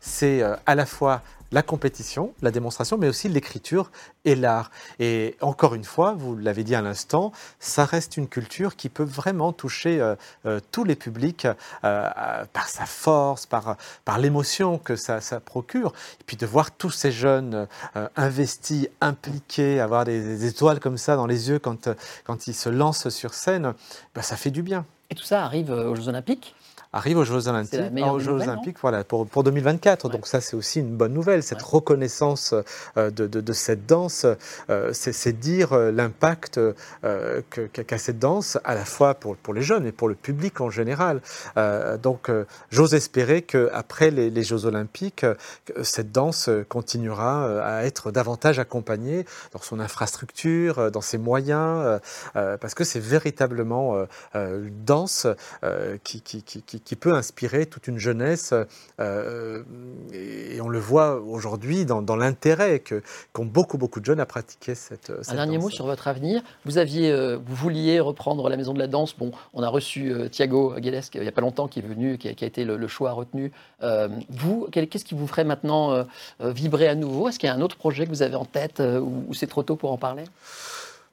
c'est 0.00 0.42
à 0.66 0.74
la 0.74 0.86
fois 0.86 1.22
la 1.52 1.62
compétition, 1.62 2.32
la 2.42 2.50
démonstration, 2.50 2.98
mais 2.98 3.08
aussi 3.08 3.28
l'écriture 3.28 3.90
et 4.24 4.34
l'art. 4.34 4.70
Et 4.98 5.36
encore 5.40 5.74
une 5.74 5.84
fois, 5.84 6.14
vous 6.16 6.36
l'avez 6.36 6.64
dit 6.64 6.74
à 6.74 6.82
l'instant, 6.82 7.32
ça 7.58 7.84
reste 7.84 8.16
une 8.16 8.28
culture 8.28 8.76
qui 8.76 8.88
peut 8.88 9.04
vraiment 9.04 9.52
toucher 9.52 10.00
euh, 10.00 10.14
euh, 10.46 10.60
tous 10.70 10.84
les 10.84 10.96
publics 10.96 11.46
euh, 11.84 12.44
par 12.52 12.68
sa 12.68 12.86
force, 12.86 13.46
par, 13.46 13.76
l'émotion 14.18 14.78
que 14.78 14.96
ça, 14.96 15.20
procure. 15.44 15.92
Et 16.20 16.24
puis 16.24 16.36
de 16.36 16.46
voir 16.46 16.70
tous 16.70 16.90
ces 16.90 17.12
jeunes 17.12 17.66
investis, 18.16 18.88
impliqués, 19.00 19.80
avoir 19.80 20.04
des, 20.04 20.44
étoiles 20.44 20.80
comme 20.80 20.98
ça 20.98 21.16
dans 21.16 21.26
les 21.26 21.48
yeux 21.48 21.58
quand, 21.58 21.88
quand 22.24 22.46
ils 22.46 22.54
se 22.54 22.68
lancent 22.68 23.08
sur 23.08 23.34
scène, 23.34 23.74
bah, 24.14 24.22
ça 24.22 24.36
fait 24.36 24.50
du 24.50 24.62
bien. 24.62 24.84
Et 25.10 25.14
tout 25.14 25.24
ça 25.24 25.44
arrive 25.44 25.70
aux 25.70 25.94
Jeux 25.94 26.08
Olympiques 26.08 26.54
arrive 26.92 27.18
aux 27.18 27.24
Jeux 27.24 27.48
Olympiques, 27.48 27.80
aux 28.04 28.18
Jeux 28.18 28.32
Olympiques 28.32 28.78
voilà, 28.80 29.04
pour, 29.04 29.26
pour 29.26 29.44
2024. 29.44 30.08
Donc 30.08 30.26
ça, 30.26 30.40
c'est 30.40 30.56
aussi 30.56 30.80
une 30.80 30.96
bonne 30.96 31.12
nouvelle. 31.12 31.42
Cette 31.42 31.62
reconnaissance 31.62 32.54
euh, 32.96 33.10
de, 33.10 33.26
de, 33.26 33.52
cette 33.52 33.86
danse, 33.86 34.26
euh, 34.70 34.90
c'est 34.92 35.38
dire 35.38 35.72
euh, 35.72 35.92
l'impact 35.92 36.60
qu'a 37.50 37.98
cette 37.98 38.18
danse, 38.18 38.58
à 38.64 38.74
la 38.74 38.84
fois 38.84 39.14
pour, 39.14 39.36
pour 39.36 39.54
les 39.54 39.62
jeunes 39.62 39.86
et 39.86 39.92
pour 39.92 40.08
le 40.08 40.14
public 40.14 40.60
en 40.60 40.70
général. 40.70 41.20
donc 42.02 42.30
j'ose 42.70 42.94
espérer 42.94 43.42
qu'après 43.42 44.10
les, 44.10 44.30
les 44.30 44.42
Jeux 44.42 44.64
Olympiques, 44.66 45.26
cette 45.82 46.12
danse 46.12 46.48
continuera 46.68 47.62
à 47.62 47.84
être 47.84 48.10
davantage 48.10 48.58
accompagnée 48.58 49.24
dans 49.52 49.60
son 49.60 49.80
infrastructure, 49.80 50.90
dans 50.90 51.00
ses 51.00 51.18
moyens, 51.18 52.00
parce 52.32 52.74
que 52.74 52.84
c'est 52.84 53.00
véritablement 53.00 54.06
une 54.34 54.84
danse 54.84 55.26
qui, 56.02 56.22
qui, 56.22 56.42
qui 56.42 56.79
qui, 56.79 56.79
peut 56.96 57.14
inspirer 57.14 57.66
toute 57.66 57.86
une 57.88 57.98
jeunesse. 57.98 58.52
et 58.98 60.60
on 60.60 60.68
le 60.68 60.78
voit 60.78 61.20
aujourd'hui 61.20 61.84
dans, 61.84 62.16
l'intérêt 62.16 62.82
qu'ont 63.32 63.44
beaucoup, 63.44 63.78
beaucoup 63.78 64.00
de 64.00 64.04
jeunes 64.04 64.20
à 64.20 64.26
pratiquer 64.26 64.74
cette, 64.74 65.12
Un 65.28 65.34
dernier 65.34 65.58
mot 65.58 65.70
sur 65.70 65.86
votre 65.86 66.08
avenir. 66.08 66.42
Vous, 66.64 66.78
aviez, 66.78 67.36
vous 67.36 67.54
vouliez 67.54 68.00
reprendre 68.00 68.48
la 68.48 68.56
Maison 68.56 68.74
de 68.74 68.78
la 68.78 68.86
Danse. 68.86 69.16
Bon, 69.16 69.32
on 69.54 69.62
a 69.62 69.68
reçu 69.68 70.14
Thiago 70.30 70.74
Guedes 70.78 71.00
il 71.14 71.22
n'y 71.22 71.28
a 71.28 71.32
pas 71.32 71.40
longtemps 71.40 71.68
qui 71.68 71.78
est 71.78 71.86
venu, 71.86 72.18
qui 72.18 72.28
a, 72.28 72.30
été 72.30 72.64
le, 72.64 72.88
choix 72.88 73.12
retenu. 73.12 73.52
vous, 74.30 74.68
qu'est-ce 74.70 75.04
qui 75.04 75.14
vous 75.14 75.26
ferait 75.26 75.44
maintenant 75.44 76.06
vibrer 76.40 76.88
à 76.88 76.94
nouveau? 76.94 77.28
Est-ce 77.28 77.38
qu'il 77.38 77.48
y 77.48 77.50
a 77.50 77.54
un 77.54 77.60
autre 77.60 77.76
projet 77.76 78.04
que 78.04 78.10
vous 78.10 78.22
avez 78.22 78.36
en 78.36 78.44
tête 78.44 78.80
ou 78.80 79.32
c'est 79.34 79.46
trop 79.46 79.62
tôt 79.62 79.76
pour 79.76 79.92
en 79.92 79.98
parler? 79.98 80.24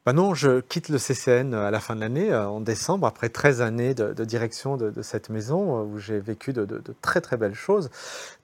Bah 0.08 0.14
non, 0.14 0.34
je 0.34 0.62
quitte 0.62 0.88
le 0.88 1.00
CCN 1.00 1.54
à 1.54 1.70
la 1.70 1.82
fin 1.82 1.94
de 1.94 2.00
l'année, 2.00 2.32
euh, 2.32 2.48
en 2.48 2.62
décembre, 2.62 3.06
après 3.06 3.28
13 3.28 3.60
années 3.60 3.94
de, 3.94 4.24
direction 4.24 4.78
de, 4.78 5.02
cette 5.02 5.30
maison, 5.30 5.82
euh, 5.82 5.84
où 5.84 6.00
j'ai 6.00 6.18
vécu 6.18 6.54
de, 6.54 6.66
très 7.02 7.20
très 7.20 7.36
belles 7.36 7.56
choses. 7.56 7.90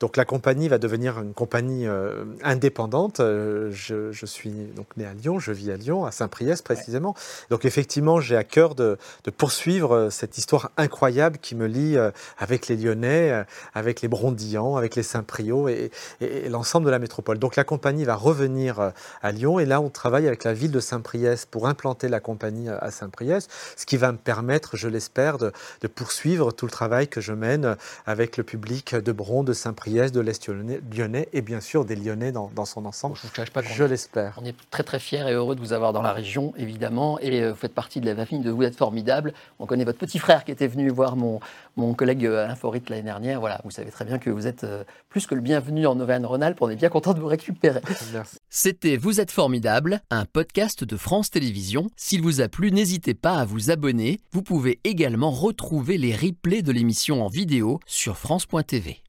Donc 0.01 0.17
la 0.17 0.25
compagnie 0.25 0.67
va 0.67 0.77
devenir 0.77 1.21
une 1.21 1.33
compagnie 1.33 1.87
euh, 1.87 2.25
indépendante. 2.43 3.21
Je, 3.21 4.25
suis 4.25 4.51
donc 4.75 4.87
né 4.97 5.05
à 5.05 5.13
Lyon, 5.13 5.39
je 5.39 5.53
vis 5.53 5.71
à 5.71 5.77
Lyon, 5.77 6.03
à 6.03 6.11
Saint-Priest 6.11 6.65
précisément. 6.65 7.15
Donc 7.49 7.63
effectivement, 7.63 8.19
j'ai 8.19 8.35
à 8.35 8.43
cœur 8.43 8.75
de, 8.75 8.97
poursuivre 9.37 10.09
cette 10.11 10.37
histoire 10.37 10.69
incroyable 10.75 11.37
qui 11.37 11.55
me 11.55 11.67
lie 11.67 11.95
avec 12.39 12.67
les 12.67 12.75
Lyonnais, 12.75 13.45
avec 13.73 14.01
les 14.01 14.09
Brondillans, 14.09 14.75
avec 14.75 14.97
les 14.97 15.03
Saint-Priot 15.03 15.69
et, 15.69 15.91
et 16.19 16.49
l'ensemble 16.49 16.87
de 16.87 16.91
la 16.91 16.99
métropole. 16.99 17.39
Donc 17.39 17.55
la 17.55 17.63
compagnie 17.63 18.03
va 18.03 18.15
revenir 18.15 18.91
à 19.21 19.31
Lyon 19.31 19.59
et 19.59 19.65
là 19.65 19.79
on 19.79 19.89
travaille 19.89 20.27
avec 20.27 20.43
la 20.43 20.53
ville 20.53 20.71
de 20.71 20.81
Saint-Priest 20.81 21.52
pour 21.53 21.67
implanter 21.67 22.09
la 22.09 22.19
compagnie 22.19 22.67
à 22.67 22.89
Saint-Priest, 22.89 23.47
ce 23.77 23.85
qui 23.85 23.95
va 23.95 24.11
me 24.11 24.17
permettre, 24.17 24.75
je 24.75 24.87
l'espère, 24.87 25.37
de, 25.37 25.51
poursuivre 25.85 26.51
tout 26.51 26.65
le 26.65 26.71
travail 26.71 27.07
que 27.07 27.21
je 27.21 27.31
mène 27.31 27.77
avec 28.07 28.37
le 28.37 28.43
public 28.43 28.95
de 28.95 29.11
Bron, 29.11 29.43
de 29.43 29.53
Saint-Priest, 29.53 30.15
de 30.15 30.19
l'Est 30.19 30.47
lyonnais 30.47 31.29
et 31.31 31.43
bien 31.43 31.61
sûr 31.61 31.85
des 31.85 31.95
Lyonnais 31.95 32.31
dans, 32.31 32.65
son 32.65 32.87
ensemble. 32.87 33.17
je, 33.61 33.83
l'espère. 33.83 34.39
On 34.41 34.45
est 34.45 34.55
très 34.71 34.81
très 34.81 34.97
fiers 34.97 35.29
et 35.29 35.33
heureux 35.33 35.53
de 35.53 35.59
vous 35.59 35.73
avoir 35.73 35.93
dans 35.93 36.01
la 36.01 36.11
région, 36.11 36.55
évidemment, 36.57 37.19
et 37.19 37.43
euh, 37.43 37.51
vous 37.51 37.55
faites 37.55 37.75
partie 37.75 38.01
de 38.01 38.09
la 38.09 38.25
famille 38.25 38.43
de 38.43 38.49
Vous 38.49 38.63
êtes 38.63 38.75
formidable. 38.75 39.31
On 39.59 39.67
connaît 39.67 39.85
votre 39.85 39.99
petit 39.99 40.17
frère 40.17 40.45
qui 40.45 40.51
était 40.51 40.65
venu 40.65 40.89
voir 40.89 41.15
mon, 41.15 41.39
mon 41.75 41.93
collègue 41.93 42.25
euh, 42.25 42.45
Alain 42.45 42.55
Forit 42.55 42.83
l'année 42.89 43.03
dernière. 43.03 43.39
Voilà, 43.39 43.61
vous 43.63 43.71
savez 43.71 43.91
très 43.91 44.05
bien 44.05 44.19
que 44.19 44.29
vous 44.29 44.47
êtes 44.47 44.63
euh, 44.63 44.83
plus 45.09 45.27
que 45.27 45.35
le 45.35 45.41
bienvenu 45.41 45.85
en 45.87 45.99
Auvergne-Rhône-Alpes. 45.99 46.61
On 46.61 46.69
est 46.69 46.75
bien 46.75 46.89
content 46.89 47.13
de 47.13 47.19
vous 47.19 47.27
récupérer. 47.27 47.81
C'était 48.49 48.97
Vous 48.97 49.19
êtes 49.19 49.31
formidable, 49.31 50.01
un 50.09 50.25
podcast 50.25 50.83
de 50.83 50.97
France 50.97 51.29
Télévisions 51.29 51.89
s'il 51.95 52.21
vous 52.21 52.41
a 52.41 52.47
plu, 52.47 52.71
n'hésitez 52.71 53.13
pas 53.13 53.35
à 53.35 53.45
vous 53.45 53.71
abonner. 53.71 54.19
Vous 54.31 54.43
pouvez 54.43 54.79
également 54.83 55.31
retrouver 55.31 55.97
les 55.97 56.15
replays 56.15 56.61
de 56.61 56.71
l'émission 56.71 57.23
en 57.25 57.27
vidéo 57.27 57.79
sur 57.85 58.17
France.tv. 58.17 59.03